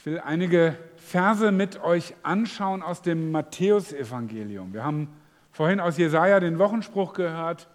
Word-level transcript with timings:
Ich 0.00 0.06
will 0.06 0.18
einige 0.18 0.78
Verse 0.96 1.52
mit 1.52 1.82
euch 1.82 2.14
anschauen 2.22 2.80
aus 2.80 3.02
dem 3.02 3.30
Matthäusevangelium. 3.32 4.72
Wir 4.72 4.82
haben 4.82 5.08
vorhin 5.52 5.78
aus 5.78 5.98
Jesaja 5.98 6.40
den 6.40 6.58
Wochenspruch 6.58 7.12
gehört. 7.12 7.68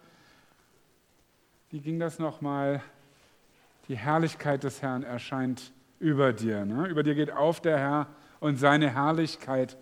Wie 1.70 1.82
ging 1.82 2.00
das 2.00 2.18
nochmal? 2.18 2.82
Die 3.90 3.96
Herrlichkeit 3.96 4.64
des 4.64 4.82
Herrn 4.82 5.04
erscheint 5.04 5.72
über 6.00 6.34
dir. 6.34 6.66
Ne? 6.66 6.88
Über 6.88 7.04
dir 7.04 7.14
geht 7.14 7.30
auf 7.30 7.62
der 7.62 7.78
Herr 7.78 8.08
und 8.40 8.56
seine 8.56 8.90
Herrlichkeit 8.90 9.78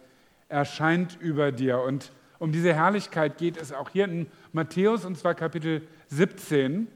erscheint 0.50 1.18
über 1.22 1.54
dir. 1.54 1.80
Und 1.80 2.12
um 2.40 2.52
diese 2.52 2.74
Herrlichkeit 2.74 3.38
geht 3.38 3.56
es 3.56 3.72
auch 3.72 3.90
hier 3.92 4.04
in 4.04 4.28
Matthäus, 4.52 5.06
und 5.06 5.18
zwar 5.18 5.34
Kapitel 5.34 5.88
17. 6.10 6.90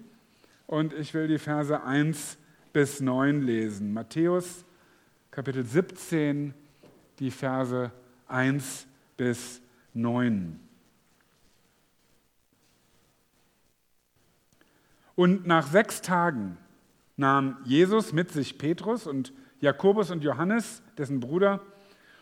Und 0.65 0.91
ich 0.91 1.13
will 1.13 1.29
die 1.29 1.39
Verse 1.39 1.81
1 1.81 2.37
bis 2.73 2.99
9 2.99 3.43
lesen. 3.43 3.93
Matthäus 3.93 4.65
Kapitel 5.37 5.63
17, 5.63 6.51
die 7.19 7.29
Verse 7.29 7.91
1 8.27 8.87
bis 9.17 9.61
9. 9.93 10.59
Und 15.13 15.45
nach 15.45 15.67
sechs 15.67 16.01
Tagen 16.01 16.57
nahm 17.17 17.57
Jesus 17.65 18.13
mit 18.13 18.31
sich 18.31 18.57
Petrus 18.57 19.05
und 19.05 19.31
Jakobus 19.59 20.09
und 20.09 20.23
Johannes, 20.23 20.81
dessen 20.97 21.19
Bruder, 21.19 21.61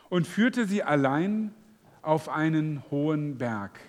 und 0.10 0.28
führte 0.28 0.66
sie 0.66 0.84
allein 0.84 1.54
auf 2.02 2.28
einen 2.28 2.84
hohen 2.92 3.38
Berg. 3.38 3.80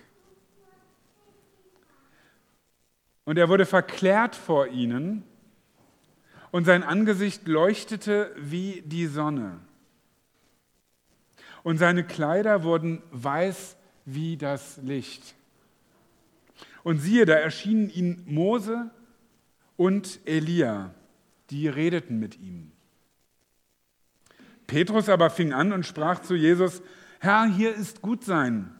Und 3.25 3.37
er 3.37 3.49
wurde 3.49 3.65
verklärt 3.65 4.37
vor 4.37 4.67
ihnen 4.67 5.25
und 6.51 6.65
sein 6.65 6.83
Angesicht 6.83 7.47
leuchtete 7.47 8.33
wie 8.37 8.83
die 8.85 9.07
Sonne. 9.07 9.59
Und 11.63 11.77
seine 11.77 12.03
Kleider 12.05 12.63
wurden 12.63 13.01
weiß 13.11 13.75
wie 14.05 14.37
das 14.37 14.77
Licht. 14.77 15.35
Und 16.83 16.99
siehe, 16.99 17.25
da 17.25 17.33
erschienen 17.33 17.89
ihm 17.89 18.23
Mose 18.25 18.89
und 19.75 20.19
Elia, 20.25 20.93
die 21.49 21.67
redeten 21.67 22.19
mit 22.19 22.39
ihm. 22.39 22.71
Petrus 24.65 25.09
aber 25.09 25.29
fing 25.29 25.53
an 25.53 25.73
und 25.73 25.85
sprach 25.85 26.21
zu 26.21 26.35
Jesus, 26.35 26.81
Herr, 27.19 27.45
hier 27.45 27.75
ist 27.75 28.01
gut 28.01 28.23
sein. 28.23 28.73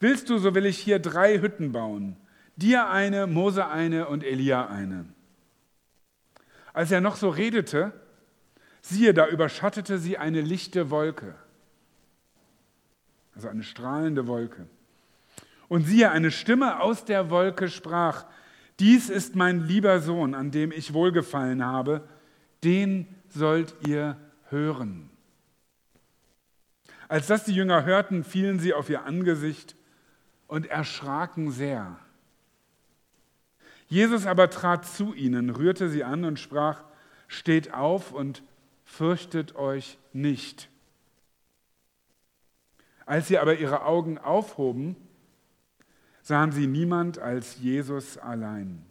Willst 0.00 0.30
du, 0.30 0.38
so 0.38 0.54
will 0.54 0.66
ich 0.66 0.78
hier 0.78 0.98
drei 0.98 1.40
Hütten 1.40 1.72
bauen, 1.72 2.16
dir 2.56 2.88
eine, 2.88 3.26
Mose 3.26 3.66
eine 3.66 4.08
und 4.08 4.22
Elia 4.22 4.66
eine. 4.68 5.06
Als 6.78 6.92
er 6.92 7.00
noch 7.00 7.16
so 7.16 7.28
redete, 7.28 7.92
siehe, 8.82 9.12
da 9.12 9.26
überschattete 9.26 9.98
sie 9.98 10.16
eine 10.16 10.40
lichte 10.40 10.90
Wolke, 10.90 11.34
also 13.34 13.48
eine 13.48 13.64
strahlende 13.64 14.28
Wolke. 14.28 14.64
Und 15.66 15.88
siehe, 15.88 16.12
eine 16.12 16.30
Stimme 16.30 16.80
aus 16.80 17.04
der 17.04 17.30
Wolke 17.30 17.68
sprach, 17.68 18.26
dies 18.78 19.10
ist 19.10 19.34
mein 19.34 19.66
lieber 19.66 19.98
Sohn, 19.98 20.36
an 20.36 20.52
dem 20.52 20.70
ich 20.70 20.94
wohlgefallen 20.94 21.64
habe, 21.64 22.06
den 22.62 23.08
sollt 23.28 23.74
ihr 23.84 24.16
hören. 24.48 25.10
Als 27.08 27.26
das 27.26 27.42
die 27.42 27.56
Jünger 27.56 27.86
hörten, 27.86 28.22
fielen 28.22 28.60
sie 28.60 28.72
auf 28.72 28.88
ihr 28.88 29.04
Angesicht 29.04 29.74
und 30.46 30.66
erschraken 30.66 31.50
sehr. 31.50 31.98
Jesus 33.88 34.26
aber 34.26 34.50
trat 34.50 34.86
zu 34.86 35.14
ihnen, 35.14 35.50
rührte 35.50 35.88
sie 35.88 36.04
an 36.04 36.24
und 36.24 36.38
sprach, 36.38 36.84
steht 37.26 37.72
auf 37.74 38.12
und 38.12 38.42
fürchtet 38.84 39.56
euch 39.56 39.98
nicht. 40.12 40.68
Als 43.06 43.28
sie 43.28 43.38
aber 43.38 43.58
ihre 43.58 43.84
Augen 43.84 44.18
aufhoben, 44.18 44.96
sahen 46.20 46.52
sie 46.52 46.66
niemand 46.66 47.18
als 47.18 47.58
Jesus 47.58 48.18
allein. 48.18 48.84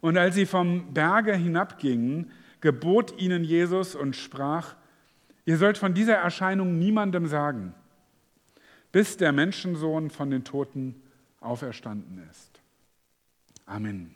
Und 0.00 0.16
als 0.18 0.34
sie 0.34 0.46
vom 0.46 0.92
Berge 0.92 1.36
hinabgingen, 1.36 2.32
gebot 2.60 3.20
ihnen 3.20 3.44
Jesus 3.44 3.94
und 3.94 4.16
sprach, 4.16 4.74
ihr 5.44 5.56
sollt 5.56 5.78
von 5.78 5.94
dieser 5.94 6.16
Erscheinung 6.16 6.80
niemandem 6.80 7.28
sagen, 7.28 7.74
bis 8.90 9.16
der 9.16 9.30
Menschensohn 9.30 10.10
von 10.10 10.30
den 10.30 10.42
Toten 10.42 11.00
auferstanden 11.40 12.26
ist. 12.28 12.51
Amen. 13.72 14.14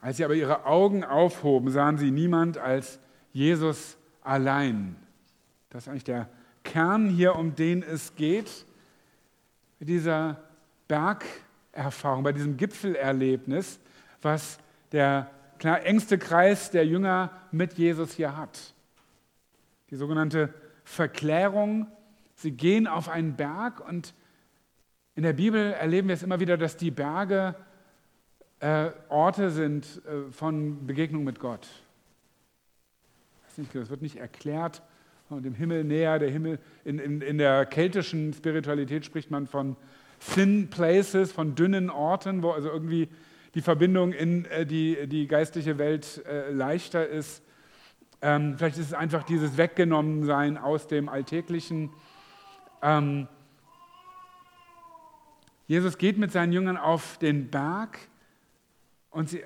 Als 0.00 0.16
sie 0.16 0.24
aber 0.24 0.34
ihre 0.34 0.64
Augen 0.64 1.04
aufhoben, 1.04 1.70
sahen 1.70 1.98
sie 1.98 2.10
niemand 2.10 2.56
als 2.56 2.98
Jesus 3.34 3.98
allein. 4.22 4.96
Das 5.68 5.82
ist 5.82 5.88
eigentlich 5.88 6.04
der 6.04 6.30
Kern 6.64 7.10
hier, 7.10 7.36
um 7.36 7.54
den 7.54 7.82
es 7.82 8.14
geht. 8.14 8.64
Mit 9.78 9.90
dieser 9.90 10.40
Bergerfahrung, 10.88 12.24
bei 12.24 12.32
diesem 12.32 12.56
Gipfelerlebnis, 12.56 13.78
was 14.22 14.58
der 14.92 15.30
engste 15.60 16.16
Kreis 16.16 16.70
der 16.70 16.86
Jünger 16.86 17.30
mit 17.50 17.74
Jesus 17.74 18.12
hier 18.12 18.38
hat. 18.38 18.72
Die 19.90 19.96
sogenannte 19.96 20.54
Verklärung. 20.82 21.88
Sie 22.36 22.52
gehen 22.52 22.86
auf 22.86 23.10
einen 23.10 23.36
Berg 23.36 23.86
und 23.86 24.14
in 25.16 25.22
der 25.22 25.32
Bibel 25.32 25.72
erleben 25.72 26.08
wir 26.08 26.14
es 26.14 26.22
immer 26.22 26.40
wieder, 26.40 26.58
dass 26.58 26.76
die 26.76 26.90
Berge 26.90 27.54
äh, 28.60 28.90
Orte 29.08 29.50
sind 29.50 30.02
äh, 30.06 30.30
von 30.30 30.86
Begegnung 30.86 31.24
mit 31.24 31.40
Gott. 31.40 31.66
Das 33.72 33.88
wird 33.88 34.02
nicht 34.02 34.16
erklärt 34.16 34.82
und 35.30 35.42
dem 35.44 35.54
Himmel 35.54 35.84
näher. 35.84 36.18
Der 36.18 36.30
Himmel 36.30 36.58
in, 36.84 36.98
in, 36.98 37.22
in 37.22 37.38
der 37.38 37.64
keltischen 37.64 38.34
Spiritualität 38.34 39.06
spricht 39.06 39.30
man 39.30 39.46
von 39.46 39.76
thin 40.34 40.68
places, 40.68 41.32
von 41.32 41.54
dünnen 41.54 41.88
Orten, 41.88 42.42
wo 42.42 42.50
also 42.50 42.68
irgendwie 42.68 43.08
die 43.54 43.62
Verbindung 43.62 44.12
in 44.12 44.44
äh, 44.44 44.66
die, 44.66 45.06
die 45.06 45.26
geistliche 45.26 45.78
Welt 45.78 46.22
äh, 46.26 46.50
leichter 46.50 47.08
ist. 47.08 47.42
Ähm, 48.20 48.58
vielleicht 48.58 48.76
ist 48.76 48.88
es 48.88 48.94
einfach 48.94 49.22
dieses 49.22 49.56
Weggenommensein 49.56 50.58
aus 50.58 50.86
dem 50.86 51.08
Alltäglichen. 51.08 51.90
Ähm, 52.82 53.28
Jesus 55.66 55.98
geht 55.98 56.16
mit 56.16 56.30
seinen 56.30 56.52
Jüngern 56.52 56.76
auf 56.76 57.18
den 57.18 57.50
Berg 57.50 57.98
und 59.10 59.28
sie 59.28 59.42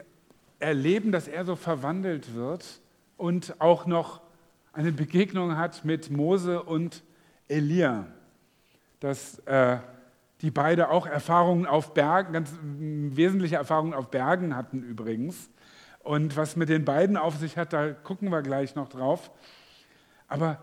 erleben, 0.59 1.13
dass 1.13 1.29
er 1.29 1.47
so 1.47 1.57
verwandelt 1.57 2.35
wird 2.35 2.81
und 3.17 3.59
auch 3.59 3.87
noch 3.87 4.21
eine 4.73 4.93
Begegnung 4.93 5.57
hat 5.57 5.85
mit 5.85 6.11
Mose 6.11 6.63
und 6.63 7.03
Elia. 7.49 8.07
Dass 9.01 9.39
äh, 9.41 9.79
die 10.43 10.51
beide 10.51 10.91
auch 10.91 11.07
Erfahrungen 11.07 11.67
auf 11.67 11.95
Bergen, 11.95 12.35
ganz 12.35 12.51
wesentliche 12.63 13.57
Erfahrungen 13.57 13.95
auf 13.95 14.11
Bergen 14.11 14.55
hatten 14.55 14.83
übrigens. 14.83 15.51
Und 16.01 16.37
was 16.37 16.57
mit 16.57 16.69
den 16.69 16.85
beiden 16.85 17.17
auf 17.17 17.37
sich 17.37 17.57
hat, 17.57 17.73
da 17.73 17.93
gucken 17.93 18.31
wir 18.31 18.43
gleich 18.43 18.75
noch 18.75 18.89
drauf. 18.89 19.31
Aber 20.29 20.63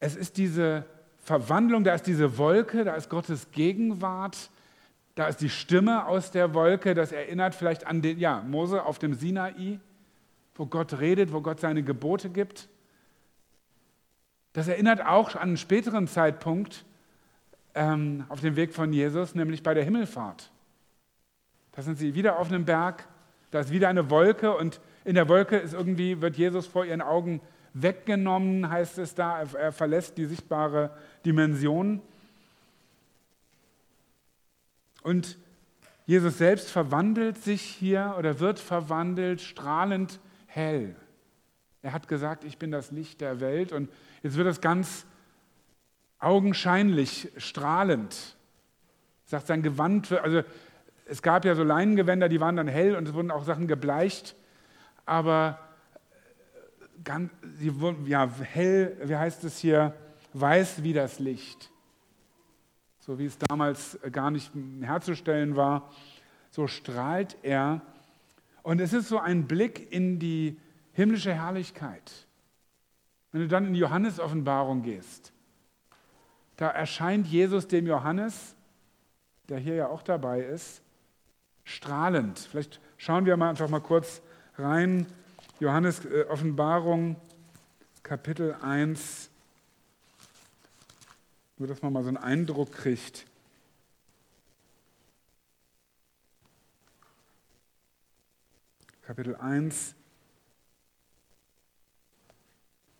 es 0.00 0.14
ist 0.14 0.36
diese 0.36 0.84
Verwandlung, 1.28 1.84
da 1.84 1.92
ist 1.92 2.06
diese 2.06 2.38
Wolke, 2.38 2.84
da 2.84 2.94
ist 2.94 3.10
Gottes 3.10 3.50
Gegenwart, 3.52 4.48
da 5.14 5.26
ist 5.26 5.42
die 5.42 5.50
Stimme 5.50 6.06
aus 6.06 6.30
der 6.30 6.54
Wolke, 6.54 6.94
das 6.94 7.12
erinnert 7.12 7.54
vielleicht 7.54 7.86
an 7.86 8.00
den, 8.00 8.18
ja, 8.18 8.42
Mose 8.46 8.82
auf 8.82 8.98
dem 8.98 9.12
Sinai, 9.12 9.78
wo 10.54 10.64
Gott 10.64 11.00
redet, 11.00 11.30
wo 11.30 11.42
Gott 11.42 11.60
seine 11.60 11.82
Gebote 11.82 12.30
gibt. 12.30 12.70
Das 14.54 14.68
erinnert 14.68 15.04
auch 15.04 15.34
an 15.34 15.42
einen 15.42 15.56
späteren 15.58 16.08
Zeitpunkt 16.08 16.86
ähm, 17.74 18.24
auf 18.30 18.40
dem 18.40 18.56
Weg 18.56 18.72
von 18.72 18.90
Jesus, 18.94 19.34
nämlich 19.34 19.62
bei 19.62 19.74
der 19.74 19.84
Himmelfahrt. 19.84 20.50
Da 21.72 21.82
sind 21.82 21.98
sie 21.98 22.14
wieder 22.14 22.38
auf 22.38 22.48
einem 22.48 22.64
Berg, 22.64 23.06
da 23.50 23.60
ist 23.60 23.70
wieder 23.70 23.90
eine 23.90 24.08
Wolke 24.08 24.56
und 24.56 24.80
in 25.04 25.14
der 25.14 25.28
Wolke 25.28 25.58
ist 25.58 25.74
irgendwie, 25.74 26.22
wird 26.22 26.38
Jesus 26.38 26.66
vor 26.66 26.86
ihren 26.86 27.02
Augen 27.02 27.42
weggenommen, 27.72 28.68
heißt 28.68 28.98
es 28.98 29.14
da. 29.14 29.42
Er 29.42 29.72
verlässt 29.72 30.18
die 30.18 30.26
sichtbare 30.26 30.90
Dimension. 31.24 32.00
Und 35.02 35.38
Jesus 36.06 36.38
selbst 36.38 36.70
verwandelt 36.70 37.38
sich 37.38 37.62
hier 37.62 38.14
oder 38.18 38.40
wird 38.40 38.58
verwandelt, 38.58 39.40
strahlend 39.40 40.20
hell. 40.46 40.96
Er 41.82 41.92
hat 41.92 42.08
gesagt, 42.08 42.44
ich 42.44 42.58
bin 42.58 42.70
das 42.70 42.90
Licht 42.90 43.20
der 43.20 43.40
Welt 43.40 43.72
und 43.72 43.90
jetzt 44.22 44.36
wird 44.36 44.48
es 44.48 44.60
ganz 44.60 45.06
augenscheinlich 46.18 47.30
strahlend. 47.36 48.36
Sagt 49.26 49.46
sein 49.46 49.62
Gewand, 49.62 50.10
also 50.12 50.42
es 51.04 51.22
gab 51.22 51.44
ja 51.44 51.54
so 51.54 51.62
Leinengewänder, 51.62 52.28
die 52.28 52.40
waren 52.40 52.56
dann 52.56 52.68
hell 52.68 52.96
und 52.96 53.06
es 53.06 53.14
wurden 53.14 53.30
auch 53.30 53.44
Sachen 53.44 53.68
gebleicht, 53.68 54.34
aber 55.06 55.58
ganz, 57.04 57.30
sie 57.58 57.80
wurden, 57.80 58.06
ja, 58.06 58.28
hell, 58.28 58.96
wie 59.04 59.16
heißt 59.16 59.44
es 59.44 59.58
hier, 59.58 59.94
weiß 60.32 60.82
wie 60.82 60.92
das 60.92 61.18
Licht. 61.18 61.70
So 62.98 63.18
wie 63.18 63.26
es 63.26 63.38
damals 63.38 63.98
gar 64.12 64.30
nicht 64.30 64.52
herzustellen 64.82 65.56
war, 65.56 65.90
so 66.50 66.66
strahlt 66.66 67.36
er. 67.42 67.80
Und 68.62 68.80
es 68.80 68.92
ist 68.92 69.08
so 69.08 69.18
ein 69.18 69.46
Blick 69.46 69.92
in 69.92 70.18
die 70.18 70.58
himmlische 70.92 71.32
Herrlichkeit. 71.32 72.26
Wenn 73.32 73.42
du 73.42 73.48
dann 73.48 73.66
in 73.66 73.74
die 73.74 73.80
Johannes-Offenbarung 73.80 74.82
gehst, 74.82 75.32
da 76.56 76.68
erscheint 76.68 77.26
Jesus 77.26 77.68
dem 77.68 77.86
Johannes, 77.86 78.56
der 79.48 79.58
hier 79.58 79.74
ja 79.74 79.88
auch 79.88 80.02
dabei 80.02 80.40
ist, 80.40 80.82
strahlend. 81.64 82.38
Vielleicht 82.38 82.80
schauen 82.96 83.26
wir 83.26 83.36
mal 83.36 83.50
einfach 83.50 83.68
mal 83.68 83.80
kurz 83.80 84.22
rein. 84.56 85.06
Johannes 85.60 86.04
äh, 86.04 86.24
Offenbarung, 86.28 87.16
Kapitel 88.04 88.54
1, 88.62 89.28
nur 91.56 91.66
dass 91.66 91.82
man 91.82 91.92
mal 91.92 92.02
so 92.02 92.08
einen 92.08 92.16
Eindruck 92.16 92.72
kriegt. 92.72 93.26
Kapitel 99.02 99.34
1. 99.36 99.94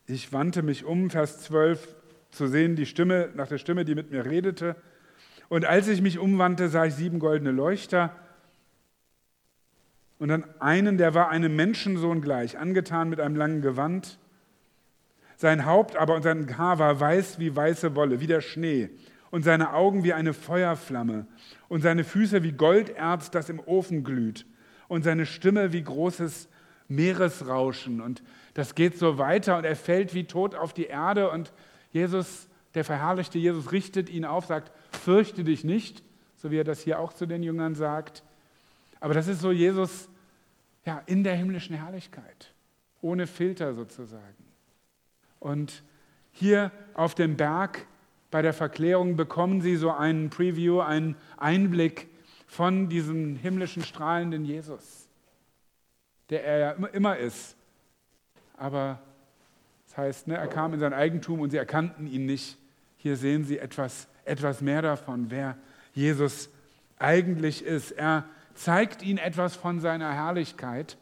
Ich 0.06 0.32
wandte 0.32 0.62
mich 0.62 0.84
um, 0.84 1.10
Vers 1.10 1.42
12, 1.42 1.94
zu 2.30 2.46
sehen, 2.46 2.76
die 2.76 2.86
Stimme, 2.86 3.30
nach 3.34 3.48
der 3.48 3.58
Stimme, 3.58 3.84
die 3.84 3.94
mit 3.94 4.10
mir 4.10 4.24
redete. 4.24 4.74
Und 5.48 5.64
als 5.64 5.88
ich 5.88 6.02
mich 6.02 6.18
umwandte, 6.18 6.68
sah 6.68 6.86
ich 6.86 6.94
sieben 6.94 7.20
goldene 7.20 7.52
Leuchter. 7.52 8.14
Und 10.18 10.28
dann 10.28 10.44
einen, 10.60 10.98
der 10.98 11.14
war 11.14 11.28
einem 11.28 11.54
Menschensohn 11.54 12.20
gleich, 12.20 12.58
angetan 12.58 13.08
mit 13.08 13.20
einem 13.20 13.36
langen 13.36 13.62
Gewand. 13.62 14.18
Sein 15.36 15.64
Haupt 15.64 15.96
aber 15.96 16.16
und 16.16 16.22
sein 16.22 16.58
Haar 16.58 16.78
war 16.78 16.98
weiß 16.98 17.38
wie 17.38 17.54
weiße 17.54 17.94
Wolle, 17.94 18.20
wie 18.20 18.26
der 18.26 18.40
Schnee. 18.40 18.90
Und 19.30 19.42
seine 19.42 19.74
Augen 19.74 20.04
wie 20.04 20.12
eine 20.12 20.34
Feuerflamme. 20.34 21.26
Und 21.68 21.82
seine 21.82 22.02
Füße 22.02 22.42
wie 22.42 22.52
Golderz, 22.52 23.30
das 23.30 23.48
im 23.48 23.60
Ofen 23.60 24.02
glüht 24.02 24.46
und 24.88 25.04
seine 25.04 25.26
Stimme 25.26 25.72
wie 25.72 25.82
großes 25.82 26.48
Meeresrauschen. 26.88 28.00
Und 28.00 28.22
das 28.54 28.74
geht 28.74 28.98
so 28.98 29.18
weiter 29.18 29.58
und 29.58 29.64
er 29.64 29.76
fällt 29.76 30.14
wie 30.14 30.24
tot 30.24 30.54
auf 30.54 30.72
die 30.72 30.86
Erde 30.86 31.30
und 31.30 31.52
Jesus, 31.92 32.48
der 32.74 32.84
verherrlichte 32.84 33.38
Jesus, 33.38 33.72
richtet 33.72 34.10
ihn 34.10 34.24
auf, 34.24 34.46
sagt, 34.46 34.72
fürchte 34.90 35.44
dich 35.44 35.64
nicht, 35.64 36.02
so 36.36 36.50
wie 36.50 36.56
er 36.56 36.64
das 36.64 36.80
hier 36.80 36.98
auch 36.98 37.12
zu 37.12 37.26
den 37.26 37.42
Jüngern 37.42 37.74
sagt. 37.74 38.24
Aber 39.00 39.14
das 39.14 39.28
ist 39.28 39.40
so 39.40 39.50
Jesus 39.50 40.08
ja, 40.84 41.02
in 41.06 41.24
der 41.24 41.34
himmlischen 41.34 41.76
Herrlichkeit, 41.76 42.52
ohne 43.00 43.26
Filter 43.26 43.74
sozusagen. 43.74 44.44
Und 45.38 45.82
hier 46.32 46.72
auf 46.94 47.14
dem 47.14 47.36
Berg 47.36 47.86
bei 48.30 48.42
der 48.42 48.52
Verklärung 48.52 49.16
bekommen 49.16 49.60
sie 49.60 49.76
so 49.76 49.90
einen 49.90 50.30
Preview, 50.30 50.80
einen 50.80 51.16
Einblick 51.36 52.08
von 52.46 52.88
diesem 52.88 53.36
himmlischen 53.36 53.82
strahlenden 53.82 54.44
Jesus, 54.44 55.08
der 56.30 56.44
er 56.44 56.58
ja 56.58 56.70
immer 56.88 57.16
ist. 57.16 57.56
Aber 58.56 59.00
das 59.86 59.98
heißt, 59.98 60.28
ne, 60.28 60.36
er 60.36 60.48
kam 60.48 60.74
in 60.74 60.80
sein 60.80 60.92
Eigentum 60.92 61.40
und 61.40 61.50
sie 61.50 61.56
erkannten 61.56 62.06
ihn 62.06 62.26
nicht. 62.26 62.58
Hier 62.96 63.16
sehen 63.16 63.44
Sie 63.44 63.58
etwas, 63.58 64.08
etwas 64.24 64.60
mehr 64.60 64.82
davon, 64.82 65.30
wer 65.30 65.56
Jesus 65.94 66.50
eigentlich 66.98 67.64
ist. 67.64 67.92
Er 67.92 68.24
zeigt 68.58 69.02
ihnen 69.02 69.18
etwas 69.18 69.54
von 69.54 69.78
seiner 69.78 70.12
Herrlichkeit. 70.12 70.98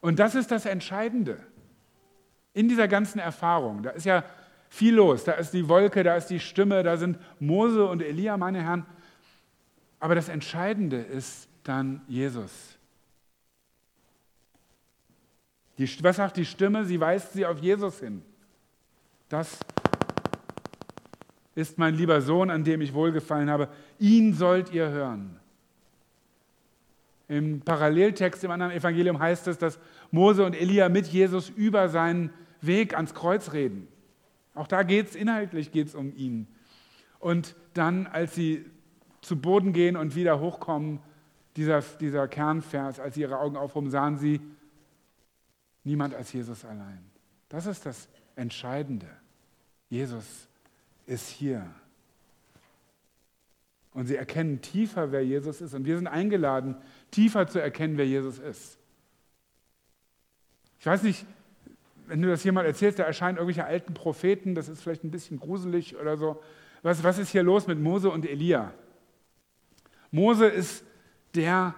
Und 0.00 0.18
das 0.18 0.34
ist 0.34 0.50
das 0.50 0.66
Entscheidende 0.66 1.38
in 2.52 2.68
dieser 2.68 2.88
ganzen 2.88 3.20
Erfahrung. 3.20 3.82
Da 3.84 3.90
ist 3.90 4.06
ja 4.06 4.24
viel 4.68 4.94
los. 4.94 5.24
Da 5.24 5.32
ist 5.32 5.52
die 5.52 5.68
Wolke, 5.68 6.02
da 6.02 6.16
ist 6.16 6.26
die 6.26 6.40
Stimme, 6.40 6.82
da 6.82 6.96
sind 6.96 7.18
Mose 7.38 7.86
und 7.86 8.02
Elia, 8.02 8.36
meine 8.36 8.62
Herren. 8.62 8.84
Aber 10.00 10.14
das 10.14 10.28
Entscheidende 10.28 10.96
ist 10.96 11.48
dann 11.62 12.02
Jesus. 12.08 12.76
Die, 15.78 15.88
was 16.02 16.16
sagt 16.16 16.36
die 16.36 16.44
Stimme? 16.44 16.84
Sie 16.84 16.98
weist 16.98 17.34
sie 17.34 17.46
auf 17.46 17.58
Jesus 17.60 18.00
hin. 18.00 18.22
Das 19.28 19.58
ist 21.54 21.78
mein 21.78 21.94
lieber 21.94 22.20
Sohn, 22.20 22.50
an 22.50 22.64
dem 22.64 22.80
ich 22.80 22.92
wohlgefallen 22.94 23.48
habe. 23.48 23.68
Ihn 23.98 24.34
sollt 24.34 24.72
ihr 24.72 24.88
hören. 24.88 25.38
Im 27.28 27.60
Paralleltext 27.60 28.44
im 28.44 28.50
anderen 28.50 28.72
Evangelium 28.72 29.18
heißt 29.18 29.48
es, 29.48 29.58
dass 29.58 29.78
Mose 30.10 30.44
und 30.44 30.54
Elia 30.54 30.88
mit 30.88 31.06
Jesus 31.06 31.48
über 31.48 31.88
seinen 31.88 32.30
Weg 32.60 32.94
ans 32.94 33.14
Kreuz 33.14 33.52
reden. 33.52 33.88
Auch 34.54 34.68
da 34.68 34.82
geht 34.82 35.08
es 35.08 35.14
inhaltlich 35.14 35.72
geht's 35.72 35.94
um 35.94 36.14
ihn. 36.16 36.46
Und 37.18 37.56
dann, 37.74 38.06
als 38.06 38.34
sie 38.34 38.64
zu 39.20 39.40
Boden 39.40 39.72
gehen 39.72 39.96
und 39.96 40.14
wieder 40.14 40.40
hochkommen, 40.40 41.00
dieser, 41.56 41.80
dieser 41.80 42.28
Kernvers, 42.28 43.00
als 43.00 43.14
sie 43.14 43.22
ihre 43.22 43.38
Augen 43.38 43.56
aufhoben, 43.56 43.90
sahen 43.90 44.18
sie 44.18 44.40
niemand 45.84 46.14
als 46.14 46.32
Jesus 46.32 46.64
allein. 46.64 47.04
Das 47.48 47.66
ist 47.66 47.86
das 47.86 48.08
Entscheidende. 48.36 49.08
Jesus 49.88 50.48
ist 51.06 51.28
hier. 51.28 51.66
Und 53.96 54.04
sie 54.04 54.16
erkennen 54.16 54.60
tiefer, 54.60 55.10
wer 55.10 55.24
Jesus 55.24 55.62
ist. 55.62 55.72
Und 55.72 55.86
wir 55.86 55.96
sind 55.96 56.06
eingeladen, 56.06 56.76
tiefer 57.10 57.46
zu 57.46 57.62
erkennen, 57.62 57.96
wer 57.96 58.06
Jesus 58.06 58.38
ist. 58.38 58.76
Ich 60.78 60.84
weiß 60.84 61.02
nicht, 61.02 61.24
wenn 62.06 62.20
du 62.20 62.28
das 62.28 62.44
jemand 62.44 62.66
erzählst, 62.66 62.98
da 62.98 63.04
erscheinen 63.04 63.38
irgendwelche 63.38 63.64
alten 63.64 63.94
Propheten, 63.94 64.54
das 64.54 64.68
ist 64.68 64.82
vielleicht 64.82 65.02
ein 65.02 65.10
bisschen 65.10 65.40
gruselig 65.40 65.96
oder 65.96 66.18
so. 66.18 66.42
Was, 66.82 67.02
was 67.04 67.16
ist 67.16 67.30
hier 67.30 67.42
los 67.42 67.66
mit 67.66 67.80
Mose 67.80 68.10
und 68.10 68.26
Elia? 68.26 68.74
Mose 70.10 70.46
ist 70.46 70.84
der, 71.34 71.74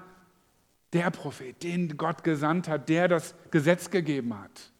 der 0.93 1.12
Prophet, 1.12 1.62
den 1.62 1.97
Gott 1.97 2.25
gesandt 2.25 2.67
hat, 2.67 2.88
der 2.88 3.06
das 3.06 3.37
Gesetz 3.53 3.91
gegeben 3.91 4.37
hat. 4.37 4.73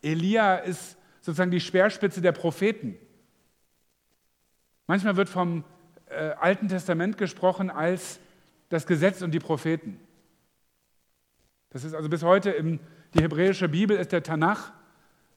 Elia 0.00 0.58
ist 0.58 0.96
sozusagen 1.22 1.50
die 1.50 1.58
Speerspitze 1.58 2.20
der 2.20 2.30
Propheten. 2.30 2.96
Manchmal 4.86 5.16
wird 5.16 5.28
vom 5.28 5.64
äh, 6.10 6.34
Alten 6.40 6.68
Testament 6.68 7.18
gesprochen 7.18 7.70
als 7.70 8.20
das 8.68 8.86
Gesetz 8.86 9.22
und 9.22 9.32
die 9.32 9.38
Propheten. 9.38 9.98
Das 11.70 11.84
ist 11.84 11.94
also 11.94 12.08
bis 12.08 12.22
heute 12.22 12.50
im, 12.50 12.80
die 13.14 13.22
hebräische 13.22 13.68
Bibel 13.68 13.96
ist 13.96 14.12
der 14.12 14.22
Tanach 14.22 14.72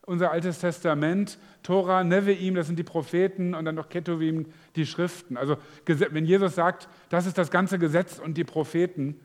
unser 0.06 0.32
Altes 0.32 0.60
Testament, 0.60 1.38
Tora, 1.64 2.04
Neveim, 2.04 2.56
das 2.56 2.68
sind 2.68 2.78
die 2.78 2.84
Propheten 2.84 3.54
und 3.54 3.66
dann 3.66 3.76
noch 3.76 3.90
Ketuvim, 3.90 4.48
die 4.76 4.86
Schriften. 4.86 5.38
Also 5.38 5.58
wenn 5.86 6.26
Jesus 6.26 6.56
sagt, 6.56 6.90
das 7.10 7.26
ist 7.26 7.38
das 7.38 7.52
ganze 7.52 7.78
Gesetz 7.78 8.20
und 8.20 8.36
die 8.36 8.44
Propheten, 8.44 9.20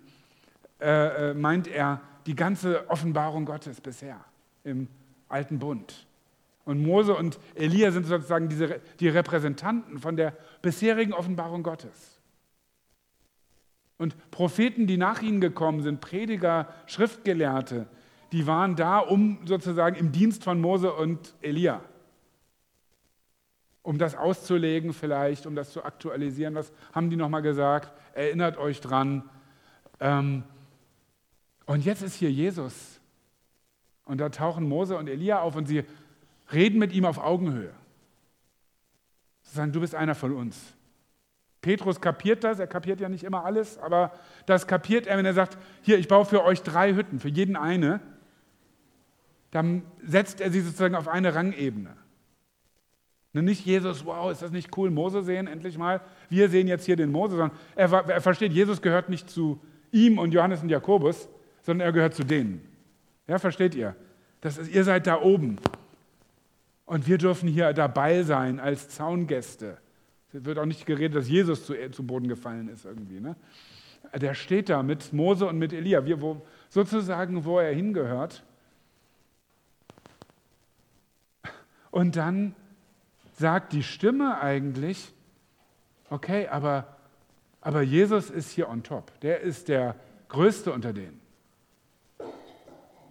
äh, 0.81 1.31
äh, 1.31 1.35
meint 1.35 1.67
er 1.67 2.03
die 2.27 2.37
ganze 2.37 2.89
Offenbarung 2.91 3.47
Gottes 3.47 3.81
bisher 3.81 4.25
im 4.65 4.89
Alten 5.29 5.59
Bund. 5.59 6.06
Und 6.67 6.83
Mose 6.83 7.15
und 7.15 7.39
Elia 7.55 7.93
sind 7.93 8.07
sozusagen 8.07 8.49
diese, 8.49 8.81
die 8.99 9.09
Repräsentanten 9.09 10.01
von 10.01 10.17
der 10.17 10.37
bisherigen 10.63 11.13
Offenbarung 11.13 11.63
Gottes. 11.63 12.21
Und 13.99 14.17
Propheten, 14.33 14.89
die 14.89 14.97
nach 14.97 15.23
ihnen 15.23 15.41
gekommen 15.41 15.81
sind, 15.83 16.01
Prediger, 16.01 16.69
Schriftgelehrte, 16.87 17.87
die 18.33 18.49
waren 18.49 18.75
da, 18.75 18.99
um 18.99 19.39
sozusagen 19.47 19.95
im 19.95 20.11
Dienst 20.11 20.43
von 20.43 20.61
Mose 20.61 20.93
und 20.93 21.37
Elia, 21.41 21.83
um 23.83 23.97
das 23.97 24.17
auszulegen 24.17 24.93
vielleicht, 24.93 25.47
um 25.47 25.55
das 25.55 25.71
zu 25.71 25.85
aktualisieren. 25.85 26.57
Was 26.57 26.73
haben 26.93 27.11
die 27.11 27.17
nochmal 27.17 27.43
gesagt? 27.43 27.93
Erinnert 28.13 28.59
euch 28.59 28.81
dran. 28.81 29.31
Ähm, 30.01 30.43
und 31.65 31.85
jetzt 31.85 32.03
ist 32.03 32.17
hier 32.17 32.33
Jesus. 32.33 33.01
Und 34.05 34.19
da 34.19 34.31
tauchen 34.31 34.69
Mose 34.69 34.97
und 34.97 35.09
Elia 35.09 35.41
auf 35.41 35.55
und 35.55 35.67
sie 35.67 35.85
reden 36.53 36.79
mit 36.79 36.93
ihm 36.93 37.05
auf 37.05 37.19
Augenhöhe. 37.19 37.73
Sagen, 39.43 39.73
du 39.73 39.81
bist 39.81 39.95
einer 39.95 40.15
von 40.15 40.33
uns. 40.33 40.59
Petrus 41.63 42.01
kapiert 42.01 42.45
das, 42.45 42.59
er 42.59 42.67
kapiert 42.67 43.01
ja 43.01 43.09
nicht 43.09 43.25
immer 43.25 43.45
alles, 43.45 43.79
aber 43.79 44.13
das 44.45 44.67
kapiert 44.67 45.07
er, 45.07 45.19
wenn 45.19 45.27
er 45.27 45.35
sagt, 45.35 45.59
hier, 45.83 45.99
ich 45.99 46.09
baue 46.09 46.25
für 46.25 46.45
euch 46.45 46.63
drei 46.63 46.95
Hütten, 46.95 47.19
für 47.19 47.29
jeden 47.29 47.57
eine 47.57 48.01
dann 49.57 49.83
setzt 50.03 50.43
er 50.43 50.51
sie 50.51 50.61
sozusagen 50.61 50.95
auf 50.95 51.09
eine 51.09 51.35
Rangebene. 51.35 51.97
Nicht 53.33 53.65
Jesus, 53.65 54.05
wow, 54.05 54.31
ist 54.31 54.41
das 54.41 54.51
nicht 54.51 54.77
cool, 54.77 54.91
Mose 54.91 55.23
sehen 55.23 55.47
endlich 55.47 55.77
mal. 55.77 56.03
Wir 56.29 56.51
sehen 56.51 56.69
jetzt 56.69 56.85
hier 56.85 56.97
den 56.97 57.11
Mose, 57.11 57.37
sondern 57.37 57.57
er, 57.75 57.91
er 57.93 58.21
versteht, 58.21 58.53
Jesus 58.53 58.83
gehört 58.83 59.09
nicht 59.09 59.31
zu 59.31 59.59
ihm 59.93 60.19
und 60.19 60.33
Johannes 60.33 60.63
und 60.63 60.69
Jakobus, 60.69 61.29
sondern 61.63 61.87
er 61.87 61.93
gehört 61.93 62.15
zu 62.15 62.25
denen. 62.25 62.67
Ja, 63.27 63.39
versteht 63.39 63.75
ihr? 63.75 63.95
Das 64.43 64.59
ist, 64.59 64.71
ihr 64.71 64.85
seid 64.85 65.07
da 65.07 65.23
oben. 65.23 65.59
Und 66.87 67.09
wir 67.09 67.19
dürfen 67.19 67.49
hier 67.49 67.73
dabei 67.73 68.23
sein 68.23 68.61
als 68.61 68.89
Zaungäste. 68.89 69.79
Es 70.33 70.45
wird 70.45 70.59
auch 70.59 70.67
nicht 70.67 70.87
geredet, 70.87 71.17
dass 71.17 71.29
Jesus 71.29 71.67
zu, 71.67 71.75
zu 71.91 72.07
Boden 72.07 72.29
gefallen 72.29 72.69
ist 72.69 72.85
irgendwie. 72.85 73.21
Ne? 73.21 73.37
Der 74.15 74.35
steht 74.35 74.69
da 74.69 74.83
mit 74.83 75.13
Mose 75.13 75.47
und 75.47 75.59
mit 75.59 75.73
Elia, 75.73 76.05
wir, 76.05 76.21
wo, 76.21 76.47
sozusagen, 76.69 77.45
wo 77.45 77.59
er 77.59 77.75
hingehört. 77.75 78.45
Und 81.91 82.17
dann 82.17 82.55
sagt 83.35 83.73
die 83.73 83.83
Stimme 83.83 84.41
eigentlich, 84.41 85.13
okay, 86.11 86.47
aber, 86.49 86.97
aber 87.61 87.83
Jesus 87.83 88.31
ist 88.31 88.51
hier 88.51 88.69
on 88.69 88.83
top. 88.83 89.19
Der 89.21 89.41
ist 89.41 89.69
der 89.69 89.97
größte 90.29 90.73
unter 90.73 90.93
denen. 90.93 91.21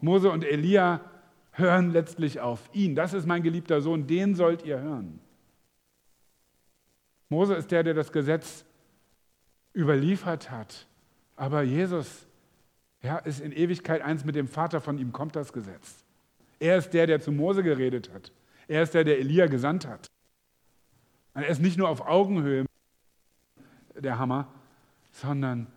Mose 0.02 0.30
und 0.30 0.44
Elia 0.46 1.02
hören 1.58 1.92
letztlich 1.92 2.40
auf 2.40 2.70
ihn. 2.74 2.96
Das 2.96 3.14
ist 3.14 3.26
mein 3.26 3.44
geliebter 3.44 3.82
Sohn, 3.82 4.08
den 4.08 4.36
sollt 4.36 4.64
ihr 4.64 4.80
hören. 4.80 5.20
Mose 7.30 7.56
ist 7.56 7.72
der, 7.72 7.84
der 7.84 7.94
das 7.94 8.12
Gesetz 8.12 8.66
überliefert 9.74 10.52
hat. 10.52 10.88
Aber 11.36 11.64
Jesus 11.64 12.28
ja, 13.02 13.18
ist 13.18 13.42
in 13.42 13.52
Ewigkeit 13.52 14.02
eins 14.02 14.26
mit 14.26 14.36
dem 14.36 14.48
Vater, 14.48 14.82
von 14.82 14.98
ihm 14.98 15.12
kommt 15.12 15.36
das 15.36 15.54
Gesetz. 15.54 16.04
Er 16.60 16.78
ist 16.78 16.94
der, 16.94 17.08
der 17.08 17.20
zu 17.20 17.32
Mose 17.32 17.64
geredet 17.64 18.12
hat. 18.14 18.32
Er 18.68 18.84
ist 18.84 18.94
der, 18.94 19.04
der 19.04 19.20
Elia 19.20 19.48
gesandt 19.48 19.86
hat. 19.86 20.08
Er 21.34 21.48
ist 21.48 21.62
nicht 21.62 21.78
nur 21.78 21.90
auf 21.90 22.02
Augenhöhe 22.02 22.66
der 23.96 24.18
Hammer, 24.18 24.48
sondern 25.12 25.68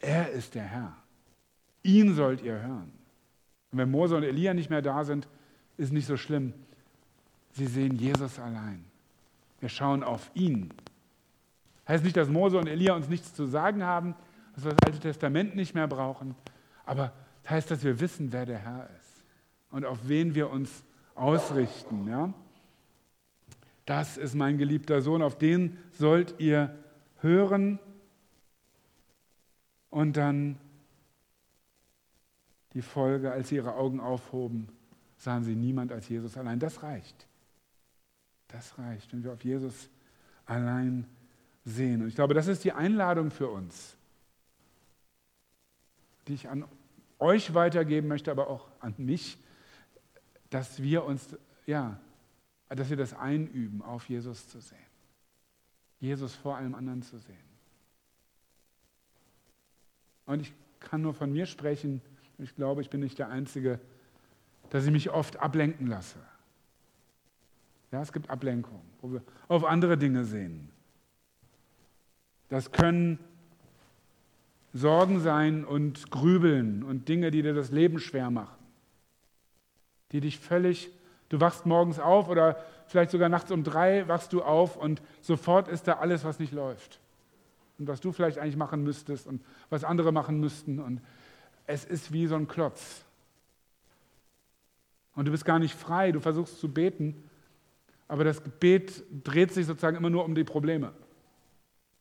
er 0.00 0.30
ist 0.30 0.54
der 0.54 0.64
Herr. 0.64 0.96
Ihn 1.82 2.14
sollt 2.14 2.42
ihr 2.42 2.60
hören. 2.60 2.99
Und 3.72 3.78
wenn 3.78 3.90
Mose 3.90 4.16
und 4.16 4.22
Elia 4.22 4.54
nicht 4.54 4.70
mehr 4.70 4.82
da 4.82 5.04
sind, 5.04 5.28
ist 5.76 5.92
nicht 5.92 6.06
so 6.06 6.16
schlimm. 6.16 6.52
Sie 7.52 7.66
sehen 7.66 7.96
Jesus 7.96 8.38
allein. 8.38 8.84
Wir 9.60 9.68
schauen 9.68 10.02
auf 10.02 10.30
ihn. 10.34 10.72
Heißt 11.86 12.04
nicht, 12.04 12.16
dass 12.16 12.28
Mose 12.28 12.58
und 12.58 12.66
Elia 12.66 12.94
uns 12.94 13.08
nichts 13.08 13.34
zu 13.34 13.46
sagen 13.46 13.82
haben, 13.82 14.14
dass 14.54 14.64
wir 14.64 14.72
das 14.72 14.86
Alte 14.86 15.00
Testament 15.00 15.56
nicht 15.56 15.74
mehr 15.74 15.88
brauchen, 15.88 16.34
aber 16.84 17.12
das 17.42 17.50
heißt, 17.50 17.70
dass 17.70 17.84
wir 17.84 18.00
wissen, 18.00 18.32
wer 18.32 18.46
der 18.46 18.58
Herr 18.58 18.88
ist 18.98 19.24
und 19.70 19.84
auf 19.84 19.98
wen 20.04 20.34
wir 20.34 20.50
uns 20.50 20.84
ausrichten. 21.14 22.08
Ja? 22.08 22.32
Das 23.86 24.16
ist 24.16 24.34
mein 24.34 24.58
geliebter 24.58 25.00
Sohn, 25.02 25.22
auf 25.22 25.38
den 25.38 25.78
sollt 25.92 26.34
ihr 26.38 26.76
hören 27.20 27.78
und 29.90 30.16
dann 30.16 30.58
die 32.72 32.82
Folge, 32.82 33.32
als 33.32 33.48
sie 33.48 33.56
ihre 33.56 33.74
Augen 33.74 34.00
aufhoben, 34.00 34.68
sahen 35.16 35.44
sie 35.44 35.54
niemand 35.54 35.92
als 35.92 36.08
Jesus 36.08 36.36
allein. 36.36 36.58
Das 36.58 36.82
reicht. 36.82 37.26
Das 38.48 38.78
reicht, 38.78 39.12
wenn 39.12 39.22
wir 39.22 39.32
auf 39.32 39.44
Jesus 39.44 39.88
allein 40.46 41.06
sehen. 41.64 42.02
Und 42.02 42.08
ich 42.08 42.14
glaube, 42.14 42.34
das 42.34 42.46
ist 42.46 42.64
die 42.64 42.72
Einladung 42.72 43.30
für 43.30 43.48
uns, 43.48 43.96
die 46.26 46.34
ich 46.34 46.48
an 46.48 46.64
euch 47.18 47.54
weitergeben 47.54 48.08
möchte, 48.08 48.30
aber 48.30 48.48
auch 48.48 48.68
an 48.80 48.94
mich, 48.96 49.38
dass 50.48 50.82
wir 50.82 51.04
uns, 51.04 51.36
ja, 51.66 52.00
dass 52.68 52.88
wir 52.88 52.96
das 52.96 53.14
einüben, 53.14 53.82
auf 53.82 54.08
Jesus 54.08 54.48
zu 54.48 54.60
sehen. 54.60 54.78
Jesus 56.00 56.34
vor 56.34 56.56
allem 56.56 56.74
anderen 56.74 57.02
zu 57.02 57.18
sehen. 57.18 57.36
Und 60.24 60.40
ich 60.40 60.52
kann 60.80 61.02
nur 61.02 61.12
von 61.12 61.30
mir 61.30 61.44
sprechen, 61.46 62.00
ich 62.42 62.54
glaube, 62.56 62.80
ich 62.80 62.90
bin 62.90 63.00
nicht 63.00 63.18
der 63.18 63.28
Einzige, 63.28 63.80
dass 64.70 64.84
ich 64.84 64.90
mich 64.90 65.10
oft 65.10 65.38
ablenken 65.38 65.86
lasse. 65.86 66.18
Ja, 67.92 68.00
es 68.00 68.12
gibt 68.12 68.30
Ablenkungen, 68.30 68.88
wo 69.00 69.12
wir 69.12 69.22
auf 69.48 69.64
andere 69.64 69.98
Dinge 69.98 70.24
sehen. 70.24 70.70
Das 72.48 72.70
können 72.72 73.18
Sorgen 74.72 75.20
sein 75.20 75.64
und 75.64 76.10
Grübeln 76.10 76.84
und 76.84 77.08
Dinge, 77.08 77.30
die 77.30 77.42
dir 77.42 77.54
das 77.54 77.70
Leben 77.70 77.98
schwer 77.98 78.30
machen, 78.30 78.64
die 80.12 80.20
dich 80.20 80.38
völlig, 80.38 80.90
du 81.28 81.40
wachst 81.40 81.66
morgens 81.66 81.98
auf 81.98 82.28
oder 82.28 82.56
vielleicht 82.86 83.10
sogar 83.10 83.28
nachts 83.28 83.50
um 83.50 83.64
drei 83.64 84.06
wachst 84.06 84.32
du 84.32 84.42
auf 84.42 84.76
und 84.76 85.02
sofort 85.20 85.68
ist 85.68 85.88
da 85.88 85.94
alles, 85.94 86.24
was 86.24 86.38
nicht 86.38 86.52
läuft. 86.52 87.00
Und 87.78 87.88
was 87.88 88.00
du 88.00 88.12
vielleicht 88.12 88.38
eigentlich 88.38 88.56
machen 88.56 88.84
müsstest 88.84 89.26
und 89.26 89.42
was 89.70 89.84
andere 89.84 90.12
machen 90.12 90.38
müssten. 90.38 90.80
Und 90.80 91.00
es 91.70 91.84
ist 91.84 92.12
wie 92.12 92.26
so 92.26 92.34
ein 92.34 92.48
Klotz. 92.48 93.04
Und 95.14 95.26
du 95.26 95.30
bist 95.30 95.44
gar 95.44 95.58
nicht 95.58 95.74
frei, 95.74 96.12
du 96.12 96.20
versuchst 96.20 96.58
zu 96.58 96.72
beten, 96.72 97.14
aber 98.08 98.24
das 98.24 98.42
Gebet 98.42 99.04
dreht 99.22 99.52
sich 99.52 99.66
sozusagen 99.66 99.96
immer 99.96 100.10
nur 100.10 100.24
um 100.24 100.34
die 100.34 100.44
Probleme. 100.44 100.92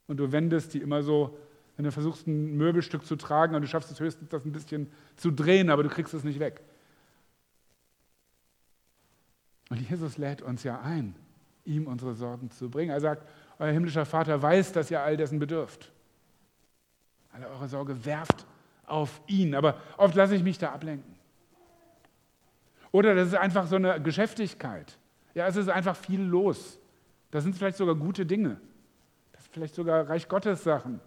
Und 0.07 0.17
du 0.17 0.31
wendest 0.31 0.73
die 0.73 0.79
immer 0.79 1.03
so, 1.03 1.37
wenn 1.75 1.85
du 1.85 1.91
versuchst, 1.91 2.27
ein 2.27 2.57
Möbelstück 2.57 3.05
zu 3.05 3.15
tragen 3.15 3.53
und 3.55 3.61
du 3.61 3.67
schaffst 3.67 3.91
es 3.91 3.99
höchstens, 3.99 4.29
das 4.29 4.43
ein 4.43 4.51
bisschen 4.51 4.91
zu 5.15 5.31
drehen, 5.31 5.69
aber 5.69 5.83
du 5.83 5.89
kriegst 5.89 6.13
es 6.13 6.23
nicht 6.23 6.39
weg. 6.39 6.61
Und 9.69 9.87
Jesus 9.87 10.17
lädt 10.17 10.41
uns 10.41 10.63
ja 10.63 10.81
ein, 10.81 11.15
ihm 11.63 11.85
unsere 11.85 12.15
Sorgen 12.15 12.49
zu 12.49 12.69
bringen. 12.71 12.89
Er 12.89 13.01
sagt, 13.01 13.27
euer 13.59 13.71
himmlischer 13.71 14.05
Vater 14.05 14.41
weiß, 14.41 14.71
dass 14.71 14.89
ihr 14.89 15.01
all 15.01 15.15
dessen 15.15 15.37
bedürft. 15.37 15.91
Alle 17.31 17.47
eure 17.47 17.67
Sorge 17.67 18.03
werft 18.03 18.47
auf 18.89 19.21
ihn. 19.27 19.55
Aber 19.55 19.79
oft 19.97 20.15
lasse 20.15 20.35
ich 20.35 20.43
mich 20.43 20.57
da 20.57 20.71
ablenken. 20.71 21.15
Oder 22.91 23.15
das 23.15 23.29
ist 23.29 23.35
einfach 23.35 23.67
so 23.67 23.75
eine 23.75 24.01
Geschäftigkeit. 24.01 24.97
Ja, 25.35 25.47
es 25.47 25.55
ist 25.55 25.69
einfach 25.69 25.95
viel 25.95 26.21
los. 26.21 26.79
Da 27.31 27.41
sind 27.41 27.55
vielleicht 27.55 27.77
sogar 27.77 27.95
gute 27.95 28.25
Dinge. 28.25 28.59
Das 29.31 29.43
ist 29.43 29.53
vielleicht 29.53 29.75
sogar 29.75 30.09
Reich 30.09 30.27
Gottes 30.27 30.63
Sachen. 30.63 30.99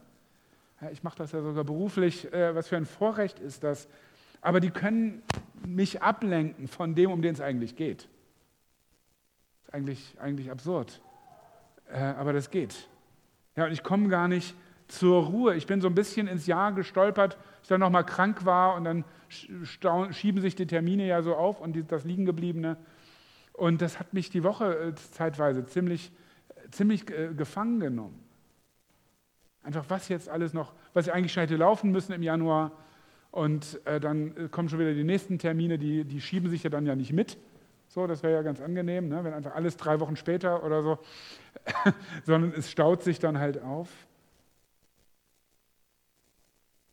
Ja, 0.81 0.91
ich 0.91 1.03
mache 1.03 1.19
das 1.19 1.33
ja 1.33 1.43
sogar 1.43 1.65
beruflich. 1.65 2.33
Äh, 2.33 2.55
was 2.55 2.69
für 2.69 2.77
ein 2.77 2.87
Vorrecht 2.87 3.41
ist 3.41 3.65
das? 3.65 3.89
Aber 4.41 4.61
die 4.61 4.71
können 4.71 5.23
mich 5.67 6.03
ablenken 6.03 6.69
von 6.69 6.95
dem, 6.95 7.11
um 7.11 7.23
den 7.23 7.35
es 7.35 7.41
eigentlich 7.41 7.77
geht. 7.77 8.09
Ist 9.62 9.75
eigentlich, 9.75 10.17
eigentlich 10.21 10.51
absurd. 10.51 11.01
Äh, 11.89 11.99
aber 12.01 12.33
das 12.33 12.51
geht. 12.51 12.89
Ja, 13.57 13.67
und 13.67 13.73
ich 13.73 13.83
komme 13.83 14.09
gar 14.09 14.29
nicht 14.29 14.57
zur 14.93 15.25
Ruhe. 15.25 15.55
Ich 15.57 15.67
bin 15.67 15.81
so 15.81 15.89
ein 15.89 15.95
bisschen 15.95 16.29
ins 16.29 16.47
Jahr 16.47 16.73
gestolpert, 16.73 17.39
ich 17.63 17.69
dann 17.69 17.81
nochmal 17.81 18.05
krank 18.05 18.45
war 18.45 18.75
und 18.75 18.85
dann 18.85 19.05
schieben 19.29 20.41
sich 20.41 20.55
die 20.55 20.67
Termine 20.67 21.07
ja 21.07 21.23
so 21.23 21.35
auf 21.35 21.61
und 21.61 21.91
das 21.91 22.05
Liegengebliebene. 22.05 22.77
Und 23.55 23.81
das 23.81 23.99
hat 23.99 24.13
mich 24.13 24.31
die 24.31 24.45
Woche 24.45 24.75
äh, 24.77 24.95
zeitweise 24.95 25.65
ziemlich, 25.65 26.13
ziemlich 26.71 27.11
äh, 27.11 27.33
gefangen 27.35 27.81
genommen. 27.81 28.19
Einfach 29.63 29.85
was 29.89 30.09
jetzt 30.09 30.29
alles 30.29 30.53
noch, 30.53 30.75
was 30.93 31.09
eigentlich 31.09 31.33
schon 31.33 31.43
hätte 31.43 31.57
laufen 31.57 31.91
müssen 31.91 32.13
im 32.13 32.23
Januar. 32.23 32.73
Und 33.31 33.81
äh, 33.87 33.99
dann 33.99 34.51
kommen 34.51 34.69
schon 34.69 34.79
wieder 34.79 34.93
die 34.93 35.05
nächsten 35.05 35.39
Termine, 35.39 35.79
die, 35.79 36.05
die 36.05 36.21
schieben 36.21 36.51
sich 36.51 36.65
ja 36.65 36.71
dann 36.71 36.85
ja 36.85 36.97
nicht 36.97 37.13
mit. 37.13 37.39
So, 37.89 38.07
das 38.07 38.23
wäre 38.23 38.35
ja 38.35 38.43
ganz 38.43 38.61
angenehm, 38.61 39.09
ne? 39.09 39.23
wenn 39.25 39.33
einfach 39.33 39.55
alles 39.55 39.77
drei 39.77 40.01
Wochen 40.01 40.17
später 40.17 40.65
oder 40.65 40.83
so, 40.83 40.99
sondern 42.25 42.53
es 42.53 42.71
staut 42.71 43.03
sich 43.03 43.19
dann 43.19 43.39
halt 43.39 43.63
auf 43.63 43.89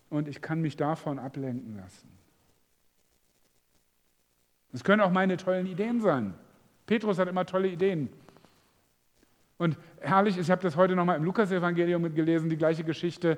und 0.10 0.28
ich 0.28 0.42
kann 0.42 0.62
mich 0.62 0.76
davon 0.76 1.20
ablenken 1.20 1.78
lassen. 1.78 2.10
Es 4.72 4.84
können 4.84 5.02
auch 5.02 5.12
meine 5.12 5.38
tollen 5.38 5.66
Ideen 5.66 6.02
sein. 6.02 6.34
Petrus 6.86 7.18
hat 7.20 7.28
immer 7.28 7.46
tolle 7.46 7.68
Ideen. 7.68 8.10
Und 9.58 9.78
herrlich, 10.00 10.38
ich 10.38 10.50
habe 10.50 10.62
das 10.62 10.76
heute 10.76 10.96
nochmal 10.96 11.18
im 11.18 11.24
Lukas-Evangelium 11.24 12.02
mitgelesen, 12.02 12.50
die 12.50 12.58
gleiche 12.58 12.84
Geschichte. 12.84 13.38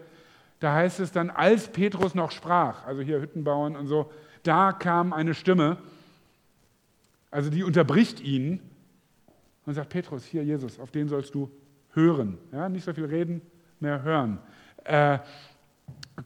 Da 0.59 0.73
heißt 0.73 0.99
es 0.99 1.11
dann, 1.11 1.29
als 1.29 1.67
Petrus 1.67 2.13
noch 2.13 2.31
sprach, 2.31 2.85
also 2.85 3.01
hier 3.01 3.19
Hütten 3.19 3.43
bauen 3.43 3.75
und 3.75 3.87
so, 3.87 4.11
da 4.43 4.71
kam 4.71 5.13
eine 5.13 5.33
Stimme, 5.33 5.77
also 7.31 7.49
die 7.49 7.63
unterbricht 7.63 8.19
ihn 8.19 8.59
und 9.65 9.73
sagt: 9.73 9.89
Petrus, 9.89 10.25
hier 10.25 10.43
Jesus, 10.43 10.79
auf 10.79 10.91
den 10.91 11.07
sollst 11.07 11.33
du 11.33 11.49
hören. 11.93 12.37
Ja, 12.51 12.69
nicht 12.69 12.83
so 12.83 12.93
viel 12.93 13.05
reden, 13.05 13.41
mehr 13.79 14.03
hören. 14.03 14.39
Äh, 14.83 15.19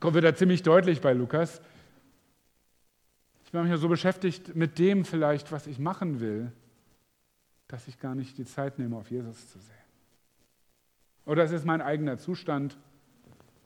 wird 0.02 0.24
da 0.24 0.36
ziemlich 0.36 0.64
deutlich 0.64 1.02
bei 1.02 1.14
Lukas. 1.14 1.62
Ich 3.46 3.52
bin 3.52 3.62
manchmal 3.62 3.78
so 3.78 3.88
beschäftigt 3.88 4.56
mit 4.56 4.80
dem 4.80 5.06
vielleicht, 5.06 5.52
was 5.52 5.68
ich 5.68 5.80
machen 5.80 6.20
will, 6.20 6.52
dass 7.68 7.88
ich 7.88 8.00
gar 8.00 8.16
nicht 8.16 8.38
die 8.38 8.46
Zeit 8.46 8.80
nehme, 8.80 8.96
auf 8.98 9.10
Jesus 9.10 9.50
zu 9.50 9.60
sehen. 9.60 9.76
Oder 11.26 11.44
es 11.44 11.52
ist 11.52 11.66
mein 11.66 11.82
eigener 11.82 12.18
Zustand, 12.18 12.78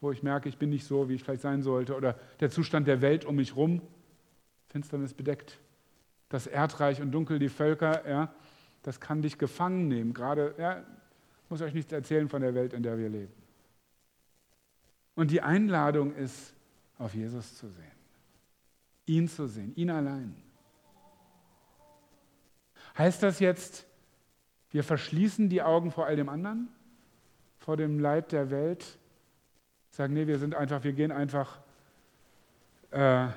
wo 0.01 0.11
ich 0.11 0.23
merke, 0.23 0.47
ich 0.47 0.57
bin 0.57 0.69
nicht 0.69 0.85
so, 0.85 1.09
wie 1.09 1.15
ich 1.15 1.23
vielleicht 1.23 1.41
sein 1.41 1.61
sollte. 1.61 1.95
Oder 1.95 2.17
der 2.39 2.49
Zustand 2.49 2.87
der 2.87 3.01
Welt 3.01 3.25
um 3.25 3.35
mich 3.35 3.51
herum. 3.51 3.81
Finsternis 4.69 5.13
bedeckt 5.13 5.59
das 6.29 6.47
Erdreich 6.47 7.01
und 7.01 7.11
dunkel 7.11 7.39
die 7.39 7.49
Völker. 7.49 8.07
Ja, 8.07 8.33
das 8.83 8.99
kann 8.99 9.21
dich 9.21 9.37
gefangen 9.37 9.87
nehmen. 9.87 10.13
Gerade, 10.13 10.55
ja, 10.57 10.83
muss 11.49 11.61
euch 11.61 11.73
nichts 11.73 11.91
erzählen 11.91 12.29
von 12.29 12.41
der 12.41 12.53
Welt, 12.53 12.73
in 12.73 12.83
der 12.83 12.97
wir 12.97 13.09
leben. 13.09 13.33
Und 15.15 15.31
die 15.31 15.41
Einladung 15.41 16.13
ist, 16.15 16.53
auf 16.97 17.15
Jesus 17.15 17.57
zu 17.57 17.69
sehen. 17.69 17.85
Ihn 19.05 19.27
zu 19.27 19.47
sehen, 19.47 19.73
ihn 19.75 19.89
allein. 19.89 20.35
Heißt 22.97 23.23
das 23.23 23.39
jetzt, 23.39 23.87
wir 24.71 24.83
verschließen 24.83 25.49
die 25.49 25.61
Augen 25.61 25.91
vor 25.91 26.05
all 26.05 26.15
dem 26.15 26.29
anderen, 26.29 26.67
vor 27.57 27.77
dem 27.77 27.99
Leid 27.99 28.31
der 28.31 28.51
Welt? 28.51 28.99
Sagen, 29.89 30.13
nee, 30.13 30.27
wir 30.27 30.37
sind 30.37 30.53
einfach, 30.53 30.83
wir 30.83 30.93
gehen 30.93 31.11
einfach, 31.11 31.59
äh, 32.91 33.27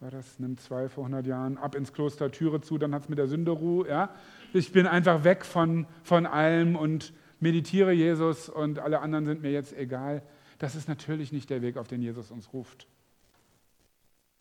war 0.00 0.10
das, 0.10 0.38
nimmt 0.38 0.60
zwei 0.60 0.88
vor 0.88 1.04
100 1.04 1.26
Jahren, 1.26 1.56
ab 1.56 1.74
ins 1.74 1.92
Kloster 1.92 2.30
Türe 2.30 2.60
zu, 2.60 2.76
dann 2.76 2.94
hat 2.94 3.02
es 3.02 3.08
mit 3.08 3.18
der 3.18 3.28
Sünde 3.28 3.52
Ruhe, 3.52 3.88
ja. 3.88 4.14
Ich 4.52 4.72
bin 4.72 4.86
einfach 4.86 5.24
weg 5.24 5.44
von, 5.44 5.86
von 6.02 6.26
allem 6.26 6.76
und 6.76 7.14
meditiere 7.40 7.92
Jesus 7.92 8.48
und 8.48 8.78
alle 8.78 9.00
anderen 9.00 9.26
sind 9.26 9.42
mir 9.42 9.50
jetzt 9.50 9.76
egal. 9.76 10.22
Das 10.58 10.74
ist 10.74 10.88
natürlich 10.88 11.32
nicht 11.32 11.50
der 11.50 11.62
Weg, 11.62 11.76
auf 11.76 11.88
den 11.88 12.02
Jesus 12.02 12.30
uns 12.30 12.52
ruft. 12.52 12.86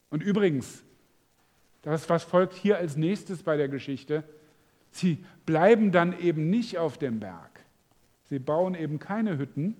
Und 0.10 0.24
übrigens, 0.24 0.84
das, 1.82 2.10
was 2.10 2.24
folgt 2.24 2.54
hier 2.54 2.78
als 2.78 2.96
nächstes 2.96 3.44
bei 3.44 3.58
der 3.58 3.68
Geschichte, 3.68 4.24
sie 4.92 5.24
bleiben 5.46 5.92
dann 5.92 6.18
eben 6.20 6.50
nicht 6.50 6.78
auf 6.78 6.98
dem 6.98 7.20
Berg. 7.20 7.60
Sie 8.30 8.40
bauen 8.40 8.76
eben 8.76 8.98
keine 8.98 9.38
Hütten, 9.38 9.76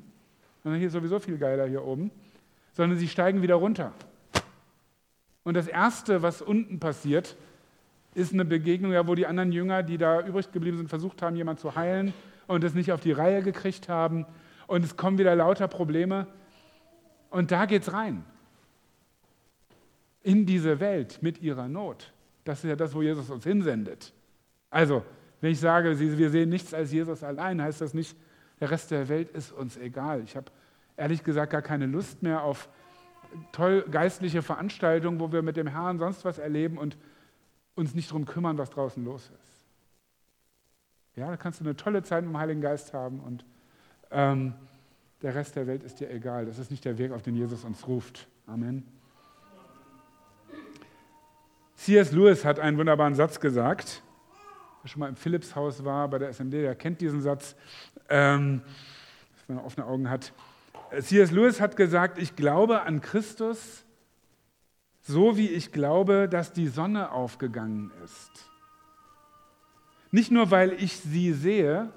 sondern 0.64 0.80
hier 0.80 0.88
ist 0.88 0.94
sowieso 0.94 1.20
viel 1.20 1.38
geiler 1.38 1.68
hier 1.68 1.84
oben, 1.84 2.12
sondern 2.74 3.00
sie 3.00 3.08
steigen 3.08 3.42
wieder 3.42 3.56
runter. 3.56 3.94
Und 5.44 5.54
das 5.54 5.68
Erste, 5.68 6.22
was 6.22 6.42
unten 6.42 6.80
passiert, 6.80 7.38
ist 8.14 8.34
eine 8.34 8.46
Begegnung, 8.46 8.92
ja, 8.92 9.08
wo 9.08 9.16
die 9.16 9.28
anderen 9.28 9.52
Jünger, 9.52 9.84
die 9.84 9.98
da 9.98 10.26
übrig 10.26 10.52
geblieben 10.52 10.78
sind, 10.78 10.90
versucht 10.90 11.22
haben, 11.22 11.36
jemanden 11.36 11.62
zu 11.62 11.76
heilen 11.76 12.14
und 12.48 12.64
es 12.64 12.74
nicht 12.74 12.92
auf 12.92 13.02
die 13.02 13.12
Reihe 13.12 13.42
gekriegt 13.42 13.90
haben. 13.90 14.26
Und 14.68 14.84
es 14.84 14.98
kommen 14.98 15.18
wieder 15.18 15.36
lauter 15.36 15.68
Probleme. 15.68 16.28
Und 17.30 17.52
da 17.52 17.66
geht 17.66 17.84
es 17.84 17.94
rein. 17.94 18.26
In 20.24 20.46
diese 20.46 20.80
Welt 20.80 21.20
mit 21.22 21.42
ihrer 21.42 21.68
Not. 21.68 22.14
Das 22.44 22.64
ist 22.64 22.70
ja 22.70 22.76
das, 22.76 22.94
wo 22.94 23.02
Jesus 23.02 23.30
uns 23.30 23.44
hinsendet. 23.44 24.14
Also, 24.70 25.04
wenn 25.42 25.52
ich 25.52 25.60
sage, 25.60 26.00
wir 26.00 26.30
sehen 26.30 26.50
nichts 26.50 26.74
als 26.74 26.92
Jesus 26.92 27.24
allein, 27.24 27.62
heißt 27.62 27.82
das 27.82 27.94
nicht, 27.94 28.16
der 28.60 28.72
Rest 28.72 28.92
der 28.92 29.08
Welt 29.10 29.30
ist 29.30 29.52
uns 29.52 29.78
egal. 29.78 30.24
Ich 30.24 30.36
habe 30.36 30.52
ehrlich 30.98 31.24
gesagt 31.24 31.52
gar 31.52 31.62
keine 31.62 31.86
Lust 31.86 32.24
mehr 32.24 32.44
auf 32.44 32.70
toll 33.52 33.86
geistliche 33.90 34.42
Veranstaltungen, 34.42 35.20
wo 35.20 35.32
wir 35.32 35.42
mit 35.42 35.58
dem 35.58 35.68
Herrn 35.68 35.98
sonst 35.98 36.26
was 36.26 36.40
erleben 36.40 36.78
und 36.78 36.98
uns 37.76 37.94
nicht 37.94 38.10
darum 38.10 38.26
kümmern, 38.26 38.58
was 38.58 38.70
draußen 38.70 39.04
los 39.04 39.32
ist. 39.42 39.55
Ja, 41.16 41.30
da 41.30 41.38
kannst 41.38 41.62
du 41.62 41.64
eine 41.64 41.78
tolle 41.78 42.04
Zeit 42.04 42.24
mit 42.24 42.34
dem 42.34 42.38
Heiligen 42.38 42.62
Geist 42.62 42.94
haben 42.94 43.22
und 43.22 43.46
ähm, 44.12 44.54
der 45.22 45.34
Rest 45.34 45.56
der 45.56 45.66
Welt 45.66 45.84
ist 45.84 46.00
dir 46.00 46.10
egal. 46.12 46.46
Das 46.46 46.60
ist 46.60 46.72
nicht 46.72 46.84
der 46.84 46.98
Weg, 46.98 47.12
auf 47.12 47.22
den 47.22 47.36
Jesus 47.36 47.64
uns 47.64 47.88
ruft. 47.88 48.28
Amen. 48.48 48.86
C.S. 51.76 52.12
Lewis 52.12 52.44
hat 52.44 52.60
einen 52.60 52.78
wunderbaren 52.78 53.16
Satz 53.16 53.40
gesagt. 53.40 54.02
Wer 54.82 54.90
schon 54.90 55.00
mal 55.00 55.10
im 55.10 55.16
Philips-Haus 55.16 55.86
war, 55.86 56.10
bei 56.10 56.20
der 56.20 56.30
SMD, 56.34 56.54
der 56.54 56.76
kennt 56.76 57.00
diesen 57.00 57.22
Satz, 57.22 57.56
ähm, 58.10 58.62
wenn 59.48 59.56
man 59.56 59.66
offene 59.66 59.86
Augen 59.86 60.10
hat. 60.10 60.34
C.S. 61.00 61.32
Lewis 61.32 61.62
hat 61.62 61.78
gesagt, 61.78 62.18
ich 62.18 62.36
glaube 62.36 62.82
an 62.82 63.02
Christus, 63.02 63.86
so 65.02 65.38
wie 65.38 65.48
ich 65.48 65.72
glaube, 65.72 66.28
dass 66.28 66.52
die 66.52 66.68
Sonne 66.68 67.12
aufgegangen 67.12 67.92
ist. 68.04 68.50
Nicht 70.16 70.32
nur, 70.32 70.50
weil 70.50 70.72
ich 70.82 70.98
sie 70.98 71.34
sehe, 71.34 71.92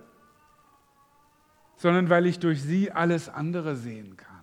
sondern 1.77 2.11
weil 2.11 2.27
ich 2.27 2.41
durch 2.41 2.61
sie 2.61 2.91
alles 2.91 3.29
andere 3.29 3.77
sehen 3.77 4.17
kann. 4.17 4.43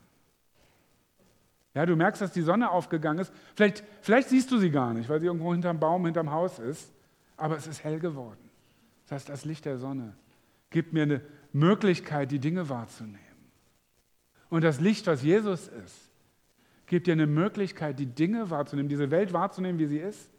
Ja, 1.73 1.85
du 1.85 1.97
merkst, 1.97 2.21
dass 2.21 2.31
die 2.31 2.41
Sonne 2.41 2.71
aufgegangen 2.71 3.19
ist. 3.19 3.33
Vielleicht, 3.53 3.83
vielleicht 3.99 4.29
siehst 4.29 4.49
du 4.49 4.59
sie 4.59 4.71
gar 4.71 4.93
nicht, 4.93 5.09
weil 5.09 5.19
sie 5.19 5.25
irgendwo 5.25 5.51
hinterm 5.51 5.77
Baum, 5.77 6.05
hinterm 6.05 6.31
Haus 6.31 6.57
ist, 6.57 6.89
aber 7.35 7.57
es 7.57 7.67
ist 7.67 7.83
hell 7.83 7.99
geworden. 7.99 8.49
Das 9.03 9.11
heißt, 9.11 9.27
das 9.27 9.43
Licht 9.43 9.65
der 9.65 9.77
Sonne 9.77 10.15
gibt 10.69 10.93
mir 10.93 11.03
eine 11.03 11.19
Möglichkeit, 11.51 12.31
die 12.31 12.39
Dinge 12.39 12.69
wahrzunehmen. 12.69 13.19
Und 14.47 14.63
das 14.63 14.79
Licht, 14.79 15.05
was 15.05 15.21
Jesus 15.21 15.67
ist, 15.67 16.11
gibt 16.85 17.07
dir 17.07 17.11
eine 17.11 17.27
Möglichkeit, 17.27 17.99
die 17.99 18.05
Dinge 18.05 18.49
wahrzunehmen, 18.49 18.87
diese 18.87 19.11
Welt 19.11 19.33
wahrzunehmen, 19.33 19.79
wie 19.79 19.87
sie 19.87 19.99
ist, 19.99 20.29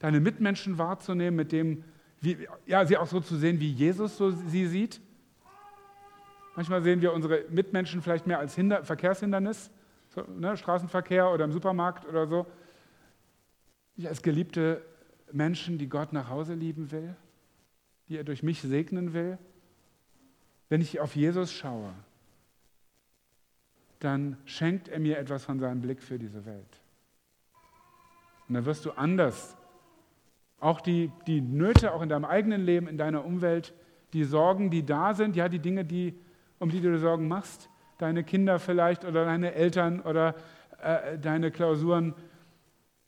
deine 0.00 0.20
Mitmenschen 0.20 0.76
wahrzunehmen, 0.76 1.34
mit 1.34 1.50
dem, 1.50 1.84
wie, 2.22 2.48
ja, 2.66 2.86
sie 2.86 2.96
auch 2.96 3.06
so 3.06 3.20
zu 3.20 3.36
sehen, 3.36 3.60
wie 3.60 3.70
Jesus 3.70 4.16
so 4.16 4.30
sie 4.30 4.66
sieht. 4.66 5.00
Manchmal 6.54 6.82
sehen 6.82 7.00
wir 7.02 7.12
unsere 7.12 7.44
Mitmenschen 7.50 8.00
vielleicht 8.00 8.26
mehr 8.26 8.38
als 8.38 8.54
Hinder 8.54 8.84
Verkehrshindernis, 8.84 9.70
so, 10.08 10.22
ne, 10.22 10.56
Straßenverkehr 10.56 11.30
oder 11.30 11.44
im 11.44 11.52
Supermarkt 11.52 12.06
oder 12.06 12.26
so. 12.26 12.46
Ich 13.96 14.08
als 14.08 14.22
geliebte 14.22 14.84
Menschen, 15.32 15.78
die 15.78 15.88
Gott 15.88 16.12
nach 16.12 16.28
Hause 16.28 16.54
lieben 16.54 16.92
will, 16.92 17.16
die 18.08 18.18
er 18.18 18.24
durch 18.24 18.42
mich 18.42 18.62
segnen 18.62 19.12
will. 19.14 19.38
Wenn 20.68 20.80
ich 20.80 21.00
auf 21.00 21.16
Jesus 21.16 21.52
schaue, 21.52 21.92
dann 23.98 24.36
schenkt 24.44 24.88
er 24.88 25.00
mir 25.00 25.18
etwas 25.18 25.44
von 25.44 25.58
seinem 25.58 25.80
Blick 25.80 26.02
für 26.02 26.18
diese 26.18 26.44
Welt. 26.44 26.80
Und 28.48 28.54
dann 28.54 28.64
wirst 28.64 28.84
du 28.84 28.92
anders. 28.92 29.56
Auch 30.62 30.80
die, 30.80 31.10
die 31.26 31.40
Nöte, 31.40 31.92
auch 31.92 32.02
in 32.02 32.08
deinem 32.08 32.24
eigenen 32.24 32.62
Leben, 32.62 32.86
in 32.86 32.96
deiner 32.96 33.24
Umwelt, 33.24 33.74
die 34.12 34.24
Sorgen, 34.24 34.70
die 34.70 34.86
da 34.86 35.12
sind, 35.12 35.36
ja, 35.36 35.48
die 35.48 35.58
Dinge, 35.58 35.84
die, 35.84 36.18
um 36.58 36.70
die 36.70 36.80
du 36.80 36.90
dir 36.92 36.98
Sorgen 36.98 37.28
machst, 37.28 37.68
deine 37.98 38.22
Kinder 38.22 38.58
vielleicht 38.58 39.04
oder 39.04 39.24
deine 39.24 39.54
Eltern 39.54 40.00
oder 40.00 40.34
äh, 40.80 41.18
deine 41.18 41.50
Klausuren, 41.50 42.14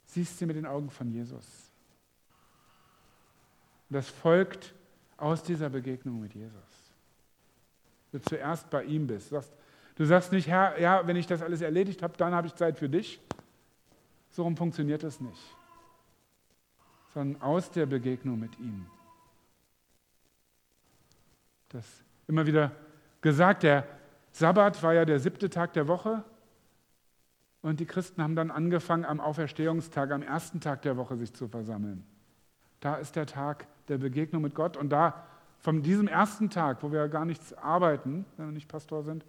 siehst 0.06 0.40
du 0.40 0.46
mit 0.46 0.56
den 0.56 0.66
Augen 0.66 0.90
von 0.90 1.10
Jesus. 1.10 1.72
das 3.88 4.08
folgt 4.08 4.74
aus 5.16 5.42
dieser 5.42 5.70
Begegnung 5.70 6.20
mit 6.20 6.34
Jesus. 6.34 6.92
Du 8.10 8.20
zuerst 8.20 8.68
bei 8.68 8.84
ihm 8.84 9.06
bist, 9.06 9.28
sagst, 9.28 9.54
Du 9.96 10.04
sagst 10.04 10.32
nicht, 10.32 10.48
Herr, 10.48 10.80
ja, 10.80 11.06
wenn 11.06 11.14
ich 11.14 11.26
das 11.26 11.40
alles 11.40 11.60
erledigt 11.60 12.02
habe, 12.02 12.16
dann 12.16 12.34
habe 12.34 12.48
ich 12.48 12.54
Zeit 12.56 12.78
für 12.78 12.88
dich. 12.88 13.20
So 14.30 14.42
rum 14.42 14.56
funktioniert 14.56 15.04
das 15.04 15.20
nicht. 15.20 15.40
Sondern 17.14 17.40
aus 17.40 17.70
der 17.70 17.86
Begegnung 17.86 18.38
mit 18.38 18.58
ihm. 18.58 18.86
Das 21.70 21.86
immer 22.26 22.46
wieder 22.46 22.72
gesagt, 23.20 23.62
der 23.62 23.86
Sabbat 24.32 24.82
war 24.82 24.94
ja 24.94 25.04
der 25.04 25.20
siebte 25.20 25.48
Tag 25.48 25.72
der 25.72 25.88
Woche. 25.88 26.24
Und 27.62 27.80
die 27.80 27.86
Christen 27.86 28.22
haben 28.22 28.36
dann 28.36 28.50
angefangen, 28.50 29.04
am 29.04 29.20
Auferstehungstag, 29.20 30.10
am 30.10 30.22
ersten 30.22 30.60
Tag 30.60 30.82
der 30.82 30.96
Woche 30.96 31.16
sich 31.16 31.32
zu 31.32 31.48
versammeln. 31.48 32.04
Da 32.80 32.96
ist 32.96 33.16
der 33.16 33.26
Tag 33.26 33.66
der 33.88 33.98
Begegnung 33.98 34.42
mit 34.42 34.54
Gott. 34.54 34.76
Und 34.76 34.90
da, 34.90 35.24
von 35.58 35.82
diesem 35.82 36.08
ersten 36.08 36.50
Tag, 36.50 36.82
wo 36.82 36.92
wir 36.92 37.08
gar 37.08 37.24
nichts 37.24 37.54
arbeiten, 37.54 38.26
wenn 38.36 38.46
wir 38.46 38.52
nicht 38.52 38.68
Pastor 38.68 39.02
sind, 39.02 39.24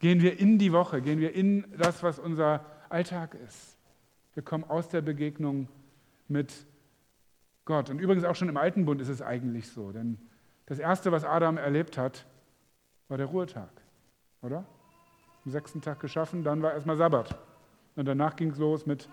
Gehen 0.00 0.22
wir 0.22 0.38
in 0.38 0.58
die 0.58 0.72
Woche, 0.72 1.02
gehen 1.02 1.18
wir 1.18 1.34
in 1.34 1.64
das, 1.76 2.02
was 2.02 2.18
unser 2.18 2.64
Alltag 2.88 3.36
ist. 3.46 3.76
Wir 4.34 4.42
kommen 4.42 4.64
aus 4.64 4.88
der 4.88 5.00
Begegnung 5.00 5.68
mit 6.28 6.52
Gott. 6.52 6.74
Und 7.68 8.00
übrigens 8.00 8.24
auch 8.24 8.34
schon 8.34 8.48
im 8.48 8.56
Alten 8.56 8.84
Bund 8.84 9.00
ist 9.00 9.08
es 9.08 9.20
eigentlich 9.20 9.68
so, 9.68 9.92
denn 9.92 10.18
das 10.66 10.78
Erste, 10.78 11.12
was 11.12 11.24
Adam 11.24 11.56
erlebt 11.56 11.96
hat, 11.96 12.26
war 13.08 13.16
der 13.16 13.26
Ruhetag, 13.26 13.70
oder? 14.42 14.64
Am 15.44 15.50
sechsten 15.50 15.80
Tag 15.80 16.00
geschaffen, 16.00 16.44
dann 16.44 16.62
war 16.62 16.72
erstmal 16.72 16.96
Sabbat. 16.96 17.38
Und 17.96 18.06
danach 18.06 18.36
ging 18.36 18.50
es 18.50 18.58
los 18.58 18.86
mit 18.86 19.08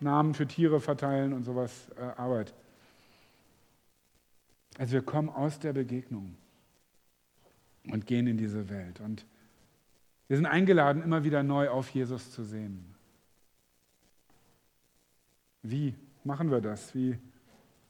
Namen 0.00 0.34
für 0.34 0.46
Tiere 0.46 0.80
verteilen 0.80 1.32
und 1.32 1.44
sowas, 1.44 1.88
äh, 1.96 2.02
Arbeit. 2.02 2.54
Also 4.78 4.92
wir 4.92 5.02
kommen 5.02 5.28
aus 5.28 5.58
der 5.58 5.72
Begegnung 5.72 6.36
und 7.90 8.06
gehen 8.06 8.26
in 8.26 8.36
diese 8.36 8.68
Welt. 8.68 9.00
Und 9.00 9.26
wir 10.28 10.36
sind 10.36 10.46
eingeladen, 10.46 11.02
immer 11.02 11.24
wieder 11.24 11.42
neu 11.42 11.68
auf 11.68 11.88
Jesus 11.90 12.30
zu 12.30 12.44
sehen. 12.44 12.94
Wie 15.62 15.94
machen 16.24 16.50
wir 16.50 16.60
das? 16.60 16.94
Wie 16.94 17.18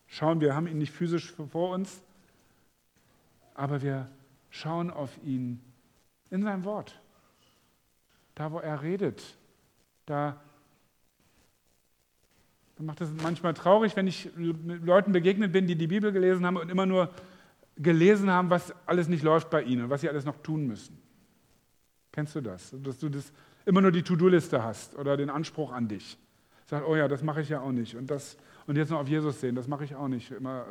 schauen 0.06 0.40
wir? 0.40 0.54
haben 0.54 0.66
ihn 0.66 0.78
nicht 0.78 0.92
physisch 0.92 1.32
vor 1.32 1.74
uns, 1.74 2.02
aber 3.54 3.82
wir 3.82 4.08
schauen 4.50 4.90
auf 4.90 5.18
ihn 5.24 5.60
in 6.30 6.42
seinem 6.42 6.64
Wort. 6.64 7.00
Da, 8.34 8.52
wo 8.52 8.58
er 8.58 8.82
redet, 8.82 9.36
da 10.06 10.40
macht 12.78 13.00
es 13.00 13.10
manchmal 13.22 13.54
traurig, 13.54 13.96
wenn 13.96 14.06
ich 14.06 14.30
Leuten 14.36 15.12
begegnet 15.12 15.52
bin, 15.52 15.66
die 15.66 15.74
die 15.74 15.88
Bibel 15.88 16.12
gelesen 16.12 16.46
haben 16.46 16.56
und 16.56 16.70
immer 16.70 16.86
nur 16.86 17.10
gelesen 17.76 18.30
haben, 18.30 18.50
was 18.50 18.72
alles 18.86 19.08
nicht 19.08 19.22
läuft 19.22 19.50
bei 19.50 19.62
ihnen, 19.62 19.90
was 19.90 20.00
sie 20.00 20.08
alles 20.08 20.24
noch 20.24 20.36
tun 20.42 20.66
müssen. 20.66 20.98
Kennst 22.12 22.34
du 22.34 22.40
das? 22.40 22.74
Dass 22.82 22.98
du 22.98 23.08
das 23.08 23.32
immer 23.64 23.80
nur 23.80 23.92
die 23.92 24.02
To-Do-Liste 24.02 24.62
hast 24.62 24.96
oder 24.96 25.16
den 25.16 25.30
Anspruch 25.30 25.72
an 25.72 25.88
dich. 25.88 26.16
Sag, 26.68 26.87
oh 26.87 26.96
ja, 26.96 27.09
das 27.09 27.22
mache 27.22 27.40
ich 27.40 27.48
ja 27.48 27.61
auch 27.61 27.72
nicht. 27.72 27.96
Und, 27.96 28.11
das, 28.11 28.37
und 28.66 28.76
jetzt 28.76 28.90
noch 28.90 29.00
auf 29.00 29.09
Jesus 29.09 29.40
sehen, 29.40 29.54
das 29.54 29.66
mache 29.66 29.85
ich 29.85 29.94
auch 29.94 30.09
nicht. 30.09 30.31
Immer, 30.31 30.66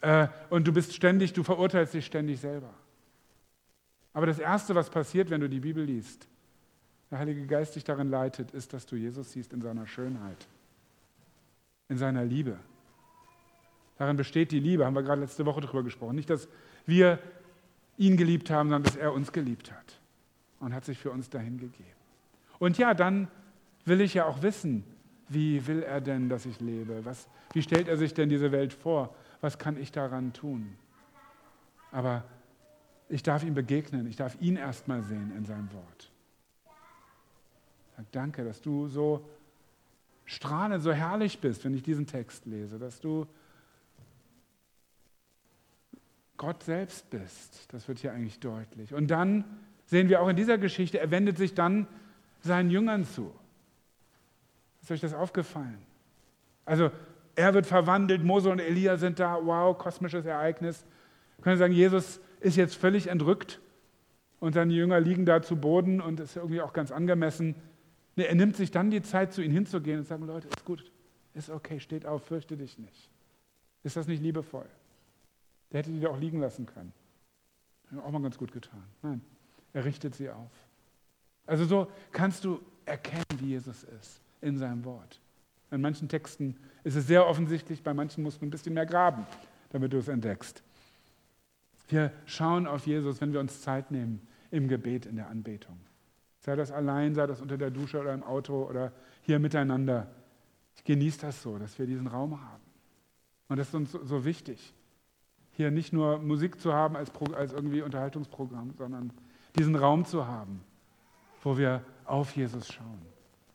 äh, 0.00 0.22
äh, 0.24 0.28
und 0.48 0.66
du 0.66 0.72
bist 0.72 0.94
ständig, 0.94 1.34
du 1.34 1.42
verurteilst 1.42 1.92
dich 1.92 2.06
ständig 2.06 2.40
selber. 2.40 2.72
Aber 4.14 4.26
das 4.26 4.38
Erste, 4.38 4.74
was 4.74 4.88
passiert, 4.88 5.28
wenn 5.28 5.40
du 5.40 5.48
die 5.48 5.60
Bibel 5.60 5.84
liest, 5.84 6.26
der 7.10 7.18
Heilige 7.18 7.46
Geist 7.46 7.76
dich 7.76 7.84
darin 7.84 8.08
leitet, 8.08 8.52
ist, 8.52 8.72
dass 8.72 8.86
du 8.86 8.96
Jesus 8.96 9.32
siehst 9.32 9.52
in 9.52 9.60
seiner 9.60 9.86
Schönheit, 9.86 10.46
in 11.90 11.98
seiner 11.98 12.24
Liebe. 12.24 12.58
Darin 13.98 14.16
besteht 14.16 14.50
die 14.50 14.60
Liebe, 14.60 14.86
haben 14.86 14.94
wir 14.94 15.02
gerade 15.02 15.20
letzte 15.20 15.44
Woche 15.44 15.60
darüber 15.60 15.82
gesprochen. 15.82 16.16
Nicht, 16.16 16.30
dass 16.30 16.48
wir 16.86 17.18
ihn 17.98 18.16
geliebt 18.16 18.50
haben, 18.50 18.70
sondern 18.70 18.84
dass 18.84 18.96
er 18.96 19.12
uns 19.12 19.30
geliebt 19.30 19.70
hat 19.70 20.00
und 20.58 20.72
hat 20.72 20.86
sich 20.86 20.98
für 20.98 21.10
uns 21.10 21.28
dahin 21.28 21.58
gegeben. 21.58 21.84
Und 22.58 22.78
ja, 22.78 22.94
dann 22.94 23.28
will 23.84 24.00
ich 24.00 24.14
ja 24.14 24.24
auch 24.24 24.42
wissen, 24.42 24.84
wie 25.32 25.66
will 25.66 25.82
er 25.82 26.00
denn, 26.00 26.28
dass 26.28 26.46
ich 26.46 26.60
lebe? 26.60 27.04
Was, 27.04 27.28
wie 27.52 27.62
stellt 27.62 27.88
er 27.88 27.96
sich 27.96 28.14
denn 28.14 28.28
diese 28.28 28.52
Welt 28.52 28.72
vor? 28.72 29.14
Was 29.40 29.58
kann 29.58 29.76
ich 29.76 29.92
daran 29.92 30.32
tun? 30.32 30.76
Aber 31.90 32.24
ich 33.08 33.22
darf 33.22 33.44
ihm 33.44 33.54
begegnen, 33.54 34.06
ich 34.06 34.16
darf 34.16 34.40
ihn 34.40 34.56
erstmal 34.56 35.02
sehen 35.02 35.32
in 35.36 35.44
seinem 35.44 35.72
Wort. 35.72 36.10
Sag 37.96 38.10
danke, 38.12 38.44
dass 38.44 38.60
du 38.60 38.88
so 38.88 39.28
strahlend, 40.24 40.82
so 40.82 40.92
herrlich 40.92 41.38
bist, 41.40 41.64
wenn 41.64 41.74
ich 41.74 41.82
diesen 41.82 42.06
Text 42.06 42.46
lese, 42.46 42.78
dass 42.78 43.00
du 43.00 43.26
Gott 46.38 46.62
selbst 46.62 47.08
bist. 47.10 47.72
Das 47.72 47.86
wird 47.86 47.98
hier 47.98 48.12
eigentlich 48.12 48.40
deutlich. 48.40 48.94
Und 48.94 49.08
dann 49.08 49.44
sehen 49.84 50.08
wir 50.08 50.22
auch 50.22 50.28
in 50.28 50.36
dieser 50.36 50.58
Geschichte, 50.58 50.98
er 50.98 51.10
wendet 51.10 51.36
sich 51.36 51.54
dann 51.54 51.86
seinen 52.40 52.70
Jüngern 52.70 53.04
zu. 53.04 53.32
Ist 54.82 54.90
euch 54.90 55.00
das 55.00 55.14
aufgefallen? 55.14 55.78
Also 56.64 56.90
er 57.34 57.54
wird 57.54 57.66
verwandelt, 57.66 58.24
Mose 58.24 58.50
und 58.50 58.58
Elia 58.58 58.96
sind 58.96 59.18
da, 59.18 59.38
wow, 59.42 59.76
kosmisches 59.78 60.26
Ereignis. 60.26 60.84
Wir 61.36 61.44
können 61.44 61.58
sagen, 61.58 61.72
Jesus 61.72 62.20
ist 62.40 62.56
jetzt 62.56 62.74
völlig 62.74 63.06
entrückt 63.06 63.60
und 64.40 64.54
seine 64.54 64.72
Jünger 64.74 65.00
liegen 65.00 65.24
da 65.24 65.40
zu 65.40 65.56
Boden 65.56 66.00
und 66.00 66.20
ist 66.20 66.36
irgendwie 66.36 66.60
auch 66.60 66.72
ganz 66.72 66.90
angemessen. 66.90 67.54
Nee, 68.16 68.24
er 68.24 68.34
nimmt 68.34 68.56
sich 68.56 68.70
dann 68.70 68.90
die 68.90 69.02
Zeit, 69.02 69.32
zu 69.32 69.42
ihnen 69.42 69.54
hinzugehen 69.54 70.00
und 70.00 70.04
sagen, 70.06 70.26
Leute, 70.26 70.48
ist 70.48 70.64
gut, 70.64 70.90
ist 71.32 71.48
okay, 71.48 71.80
steht 71.80 72.04
auf, 72.04 72.24
fürchte 72.24 72.56
dich 72.56 72.78
nicht. 72.78 73.10
Ist 73.84 73.96
das 73.96 74.06
nicht 74.06 74.22
liebevoll? 74.22 74.66
Der 75.70 75.78
hätte 75.78 75.90
die 75.90 76.00
da 76.00 76.08
auch 76.08 76.20
liegen 76.20 76.40
lassen 76.40 76.66
können. 76.66 76.92
Hat 77.90 78.04
auch 78.04 78.10
mal 78.10 78.20
ganz 78.20 78.36
gut 78.36 78.52
getan. 78.52 78.82
Nein, 79.02 79.22
er 79.72 79.84
richtet 79.84 80.14
sie 80.14 80.28
auf. 80.28 80.50
Also 81.46 81.64
so 81.64 81.90
kannst 82.10 82.44
du 82.44 82.60
erkennen, 82.84 83.24
wie 83.38 83.50
Jesus 83.50 83.84
ist 83.84 84.21
in 84.42 84.58
seinem 84.58 84.84
Wort. 84.84 85.20
In 85.70 85.80
manchen 85.80 86.08
Texten 86.08 86.56
ist 86.84 86.96
es 86.96 87.06
sehr 87.06 87.26
offensichtlich, 87.26 87.82
bei 87.82 87.94
manchen 87.94 88.22
musst 88.22 88.42
du 88.42 88.46
ein 88.46 88.50
bisschen 88.50 88.74
mehr 88.74 88.86
graben, 88.86 89.26
damit 89.70 89.92
du 89.92 89.98
es 89.98 90.08
entdeckst. 90.08 90.62
Wir 91.88 92.12
schauen 92.26 92.66
auf 92.66 92.86
Jesus, 92.86 93.20
wenn 93.20 93.32
wir 93.32 93.40
uns 93.40 93.62
Zeit 93.62 93.90
nehmen 93.90 94.26
im 94.50 94.68
Gebet, 94.68 95.06
in 95.06 95.16
der 95.16 95.28
Anbetung. 95.28 95.78
Sei 96.40 96.56
das 96.56 96.72
allein, 96.72 97.14
sei 97.14 97.26
das 97.26 97.40
unter 97.40 97.56
der 97.56 97.70
Dusche 97.70 98.00
oder 98.00 98.12
im 98.12 98.22
Auto 98.22 98.64
oder 98.68 98.92
hier 99.22 99.38
miteinander. 99.38 100.08
Ich 100.76 100.84
genieße 100.84 101.20
das 101.20 101.42
so, 101.42 101.58
dass 101.58 101.78
wir 101.78 101.86
diesen 101.86 102.06
Raum 102.06 102.40
haben. 102.40 102.62
Und 103.48 103.58
das 103.58 103.68
ist 103.68 103.74
uns 103.74 103.92
so 103.92 104.24
wichtig, 104.24 104.74
hier 105.52 105.70
nicht 105.70 105.92
nur 105.92 106.18
Musik 106.18 106.60
zu 106.60 106.72
haben 106.72 106.96
als, 106.96 107.10
als 107.34 107.52
irgendwie 107.52 107.82
Unterhaltungsprogramm, 107.82 108.72
sondern 108.76 109.12
diesen 109.56 109.76
Raum 109.76 110.04
zu 110.04 110.26
haben, 110.26 110.64
wo 111.42 111.58
wir 111.58 111.84
auf 112.04 112.34
Jesus 112.34 112.72
schauen, 112.72 113.02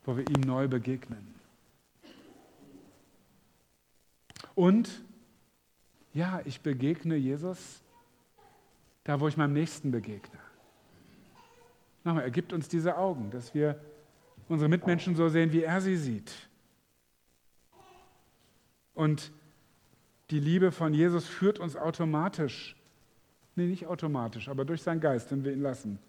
wo 0.08 0.16
wir 0.16 0.28
ihm 0.30 0.40
neu 0.40 0.70
begegnen. 0.70 1.36
Und 4.56 5.04
ja, 6.14 6.42
ich 6.46 6.62
begegne 6.62 7.18
Jesus 7.18 7.84
da, 9.04 9.20
wo 9.20 9.28
ich 9.28 9.36
meinem 9.36 9.54
Nächsten 9.54 9.92
begegne. 9.92 10.40
Nochmal, 12.06 12.24
er 12.24 12.32
gibt 12.32 12.54
uns 12.54 12.70
diese 12.70 12.98
Augen, 12.98 13.32
dass 13.32 13.54
wir 13.54 13.80
unsere 14.48 14.70
Mitmenschen 14.70 15.14
so 15.16 15.28
sehen, 15.28 15.52
wie 15.52 15.64
er 15.64 15.82
sie 15.82 15.98
sieht. 15.98 16.32
Und 18.94 19.34
die 20.30 20.40
Liebe 20.40 20.72
von 20.72 20.94
Jesus 20.94 21.28
führt 21.28 21.60
uns 21.60 21.76
automatisch, 21.76 22.78
nee, 23.58 23.68
nicht 23.68 23.88
automatisch, 23.88 24.48
aber 24.48 24.64
durch 24.64 24.82
seinen 24.82 25.02
Geist, 25.02 25.32
wenn 25.32 25.44
wir 25.44 25.52
ihn 25.52 25.62
lassen, 25.62 26.00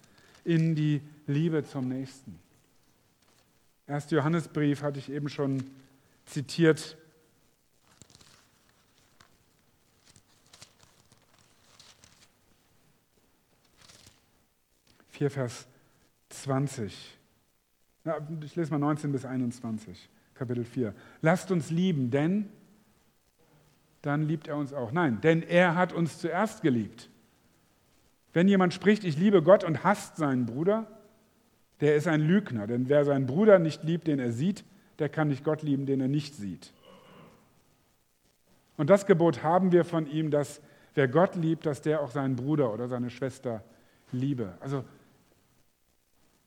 in 0.45 0.73
die 0.73 1.01
Liebe 1.27 1.65
zum 1.65 1.89
Nächsten. 1.89 2.39
Erst 3.89 4.11
Johannesbrief 4.11 4.83
hatte 4.83 4.99
ich 4.99 5.11
eben 5.11 5.29
schon 5.29 5.63
zitiert. 6.25 6.95
Vier 15.09 15.31
Vers 15.31 15.67
20. 16.29 17.17
Ja, 18.05 18.19
ich 18.43 18.55
lese 18.55 18.69
mal 18.69 18.77
19 18.77 19.11
bis 19.11 19.25
21, 19.25 20.07
Kapitel 20.35 20.65
4. 20.65 20.93
Lasst 21.23 21.49
uns 21.49 21.71
lieben, 21.71 22.11
denn 22.11 22.47
dann 24.03 24.21
liebt 24.21 24.47
er 24.47 24.57
uns 24.57 24.71
auch. 24.71 24.91
Nein, 24.91 25.19
denn 25.21 25.41
er 25.41 25.73
hat 25.73 25.93
uns 25.93 26.19
zuerst 26.19 26.61
geliebt. 26.61 27.09
Wenn 28.33 28.47
jemand 28.47 28.75
spricht, 28.75 29.03
ich 29.03 29.17
liebe 29.17 29.41
Gott 29.41 29.63
und 29.63 29.83
hasst 29.83 30.17
seinen 30.17 30.45
Bruder, 30.45 30.98
der 31.81 31.95
ist 31.95 32.07
ein 32.07 32.21
Lügner. 32.21 32.67
Denn 32.67 32.89
wer 32.89 33.05
seinen 33.05 33.25
Bruder 33.25 33.59
nicht 33.59 33.83
liebt, 33.83 34.07
den 34.07 34.19
er 34.19 34.31
sieht, 34.31 34.63
der 34.99 35.09
kann 35.09 35.29
nicht 35.29 35.43
Gott 35.43 35.61
lieben, 35.61 35.85
den 35.85 36.01
er 36.01 36.07
nicht 36.07 36.35
sieht. 36.35 36.73
Und 38.77 38.89
das 38.89 39.05
Gebot 39.05 39.43
haben 39.43 39.71
wir 39.71 39.83
von 39.83 40.07
ihm, 40.07 40.31
dass 40.31 40.61
wer 40.93 41.07
Gott 41.07 41.35
liebt, 41.35 41.65
dass 41.65 41.81
der 41.81 42.01
auch 42.01 42.11
seinen 42.11 42.35
Bruder 42.35 42.73
oder 42.73 42.87
seine 42.87 43.09
Schwester 43.09 43.63
liebe. 44.11 44.57
Also 44.59 44.83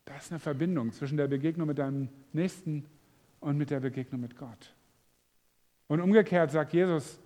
da 0.05 0.17
ist 0.17 0.31
eine 0.31 0.39
Verbindung 0.39 0.91
zwischen 0.91 1.17
der 1.17 1.27
Begegnung 1.27 1.67
mit 1.67 1.77
deinem 1.77 2.09
Nächsten 2.33 2.85
und 3.39 3.57
mit 3.57 3.69
der 3.69 3.79
Begegnung 3.79 4.21
mit 4.21 4.37
Gott. 4.37 4.73
Und 5.87 6.01
umgekehrt 6.01 6.51
sagt 6.51 6.73
Jesus, 6.73 7.19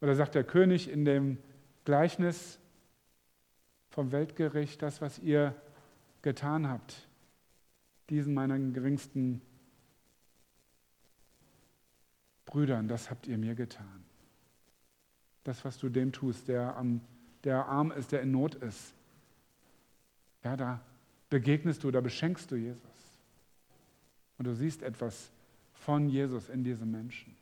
oder 0.00 0.14
sagt 0.14 0.34
der 0.34 0.44
König 0.44 0.90
in 0.90 1.04
dem 1.04 1.38
Gleichnis 1.84 2.58
vom 3.90 4.12
Weltgericht, 4.12 4.80
das, 4.82 5.00
was 5.00 5.18
ihr 5.18 5.54
getan 6.22 6.68
habt, 6.68 7.08
diesen 8.10 8.34
meinen 8.34 8.72
geringsten 8.72 9.40
Brüdern, 12.44 12.88
das 12.88 13.10
habt 13.10 13.28
ihr 13.28 13.38
mir 13.38 13.54
getan. 13.54 14.04
Das, 15.44 15.64
was 15.64 15.78
du 15.78 15.88
dem 15.88 16.12
tust, 16.12 16.48
der, 16.48 16.76
am, 16.76 17.00
der 17.44 17.66
arm 17.66 17.92
ist, 17.92 18.12
der 18.12 18.22
in 18.22 18.32
Not 18.32 18.56
ist. 18.56 18.92
Ja, 20.42 20.56
da 20.56 20.80
begegnest 21.28 21.84
du, 21.84 21.90
da 21.90 22.00
beschenkst 22.00 22.50
du 22.50 22.56
Jesus. 22.56 22.82
Und 24.36 24.46
du 24.46 24.54
siehst 24.54 24.82
etwas 24.82 25.30
von 25.74 26.08
Jesus 26.08 26.48
in 26.48 26.64
diesem 26.64 26.90
Menschen. 26.90 27.36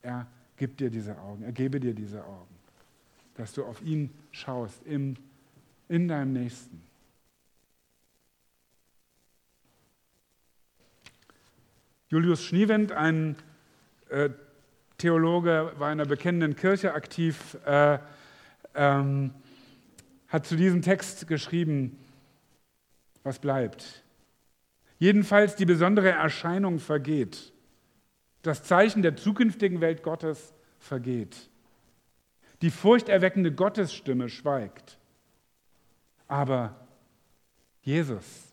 Er 0.00 0.26
gibt 0.56 0.80
dir 0.80 0.90
diese 0.90 1.18
Augen, 1.18 1.42
er 1.42 1.52
gebe 1.52 1.78
dir 1.78 1.94
diese 1.94 2.24
Augen, 2.24 2.54
dass 3.34 3.52
du 3.52 3.64
auf 3.64 3.82
ihn 3.82 4.10
schaust 4.30 4.82
im, 4.84 5.16
in 5.88 6.08
deinem 6.08 6.32
Nächsten. 6.32 6.80
Julius 12.12 12.44
Schniewind, 12.44 12.92
ein 12.92 13.36
äh, 14.10 14.28
Theologe, 14.98 15.72
war 15.78 15.90
in 15.90 15.98
einer 15.98 16.06
bekennenden 16.06 16.56
Kirche 16.56 16.92
aktiv, 16.92 17.56
äh, 17.64 17.98
ähm, 18.74 19.32
hat 20.28 20.44
zu 20.44 20.56
diesem 20.56 20.82
Text 20.82 21.26
geschrieben, 21.26 21.96
was 23.22 23.38
bleibt. 23.38 24.04
Jedenfalls 24.98 25.56
die 25.56 25.64
besondere 25.64 26.10
Erscheinung 26.10 26.80
vergeht. 26.80 27.54
Das 28.42 28.62
Zeichen 28.62 29.00
der 29.00 29.16
zukünftigen 29.16 29.80
Welt 29.80 30.02
Gottes 30.02 30.52
vergeht. 30.80 31.48
Die 32.60 32.70
furchterweckende 32.70 33.52
Gottesstimme 33.52 34.28
schweigt. 34.28 34.98
Aber 36.28 36.76
Jesus, 37.80 38.52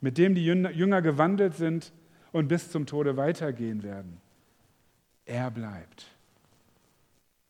mit 0.00 0.18
dem 0.18 0.34
die 0.34 0.44
Jünger 0.44 1.00
gewandelt 1.00 1.54
sind 1.54 1.92
und 2.32 2.48
bis 2.48 2.70
zum 2.70 2.86
Tode 2.86 3.16
weitergehen 3.16 3.82
werden, 3.82 4.20
er 5.24 5.50
bleibt. 5.50 6.06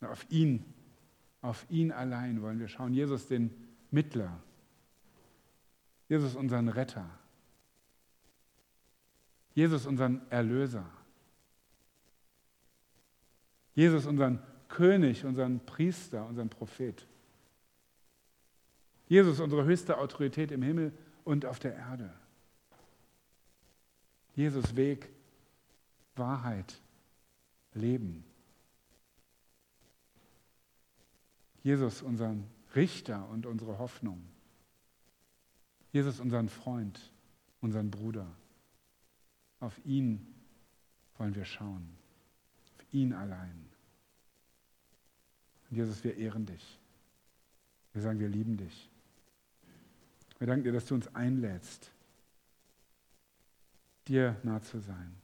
Auf 0.00 0.26
ihn, 0.30 0.64
auf 1.42 1.66
ihn 1.68 1.92
allein 1.92 2.40
wollen 2.42 2.58
wir 2.58 2.68
schauen. 2.68 2.94
Jesus, 2.94 3.26
den 3.26 3.50
Mittler, 3.90 4.40
Jesus 6.08 6.34
unseren 6.34 6.68
Retter. 6.68 7.08
Jesus 9.54 9.86
unseren 9.86 10.22
Erlöser. 10.30 10.86
Jesus 13.74 14.06
unseren 14.06 14.40
König, 14.68 15.24
unseren 15.24 15.60
Priester, 15.60 16.26
unseren 16.26 16.48
Prophet. 16.48 17.06
Jesus 19.08 19.40
unsere 19.40 19.64
höchste 19.64 19.98
Autorität 19.98 20.52
im 20.52 20.62
Himmel 20.62 20.92
und 21.24 21.44
auf 21.44 21.58
der 21.58 21.74
Erde. 21.74 22.12
Jesus 24.34 24.76
Weg, 24.76 25.08
Wahrheit, 26.16 26.80
Leben. 27.74 28.24
Jesus 31.62 32.02
unseren 32.02 32.46
Richter 32.74 33.28
und 33.28 33.46
unsere 33.46 33.78
Hoffnung. 33.78 34.22
Jesus, 35.92 36.20
unseren 36.20 36.48
Freund, 36.48 37.00
unseren 37.60 37.90
Bruder. 37.90 38.26
Auf 39.58 39.74
ihn 39.84 40.26
wollen 41.18 41.34
wir 41.34 41.44
schauen. 41.44 41.88
Auf 42.76 42.94
ihn 42.94 43.12
allein. 43.12 43.66
Und 45.68 45.76
Jesus, 45.76 46.02
wir 46.04 46.16
ehren 46.16 46.46
dich. 46.46 46.78
Wir 47.92 48.02
sagen, 48.02 48.20
wir 48.20 48.28
lieben 48.28 48.56
dich. 48.56 48.88
Wir 50.38 50.46
danken 50.46 50.64
dir, 50.64 50.72
dass 50.72 50.86
du 50.86 50.94
uns 50.94 51.12
einlädst, 51.14 51.90
dir 54.08 54.36
nah 54.42 54.60
zu 54.62 54.78
sein, 54.80 55.14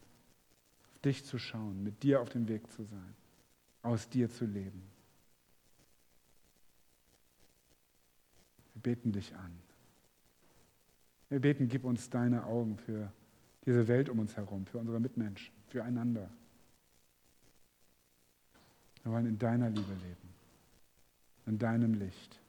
auf 0.93 0.99
dich 1.01 1.25
zu 1.25 1.39
schauen, 1.39 1.83
mit 1.83 2.03
dir 2.03 2.21
auf 2.21 2.29
dem 2.29 2.49
Weg 2.49 2.71
zu 2.71 2.85
sein, 2.85 3.15
aus 3.83 4.09
dir 4.09 4.31
zu 4.31 4.45
leben. 4.45 4.83
beten 8.87 9.11
dich 9.11 9.35
an. 9.35 9.51
Wir 11.29 11.41
beten, 11.41 11.67
gib 11.67 11.83
uns 11.83 12.09
deine 12.09 12.45
Augen 12.45 12.79
für 12.79 13.13
diese 13.65 13.89
Welt 13.89 14.09
um 14.09 14.21
uns 14.21 14.37
herum, 14.37 14.65
für 14.65 14.79
unsere 14.79 15.01
Mitmenschen, 15.01 15.53
füreinander. 15.67 16.31
Wir 19.03 19.11
wollen 19.11 19.27
in 19.27 19.41
deiner 19.41 19.71
Liebe 19.71 19.93
leben, 19.93 20.29
in 21.47 21.59
deinem 21.59 21.95
Licht. 21.95 22.41